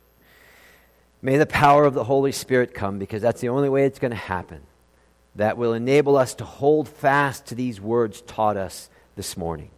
May 1.21 1.37
the 1.37 1.47
power 1.47 1.85
of 1.85 1.95
the 1.95 2.05
Holy 2.05 2.33
Spirit 2.33 2.75
come 2.75 2.99
because 2.99 3.21
that's 3.21 3.41
the 3.41 3.49
only 3.49 3.69
way 3.69 3.85
it's 3.85 3.99
going 3.99 4.13
to 4.13 4.17
happen 4.17 4.61
that 5.37 5.57
will 5.57 5.73
enable 5.73 6.17
us 6.17 6.35
to 6.35 6.45
hold 6.45 6.89
fast 6.89 7.47
to 7.47 7.55
these 7.55 7.81
words 7.81 8.21
taught 8.23 8.57
us 8.57 8.89
this 9.17 9.37
morning 9.37 9.71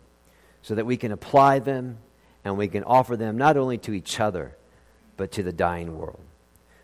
so 0.63 0.75
that 0.75 0.87
we 0.87 0.97
can 0.97 1.13
apply 1.13 1.59
them 1.59 1.99
and 2.45 2.57
we 2.57 2.69
can 2.69 2.85
offer 2.85 3.17
them 3.17 3.37
not 3.37 3.57
only 3.57 3.79
to 3.79 3.93
each 3.93 4.21
other, 4.21 4.57
but 5.17 5.33
to 5.33 5.43
the 5.43 5.53
dying 5.53 5.99
world. 5.99 6.21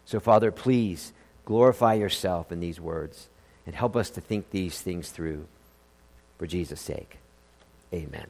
So, 0.04 0.18
Father, 0.20 0.50
please 0.50 1.12
glorify 1.44 1.94
yourself 1.94 2.50
in 2.50 2.61
these 2.61 2.80
words 2.80 3.28
and 3.66 3.74
help 3.74 3.94
us 3.94 4.11
to 4.11 4.20
think 4.20 4.50
these 4.50 4.80
things 4.80 5.11
through 5.11 5.46
for 6.38 6.46
Jesus' 6.46 6.80
sake. 6.80 7.18
Amen. 7.92 8.26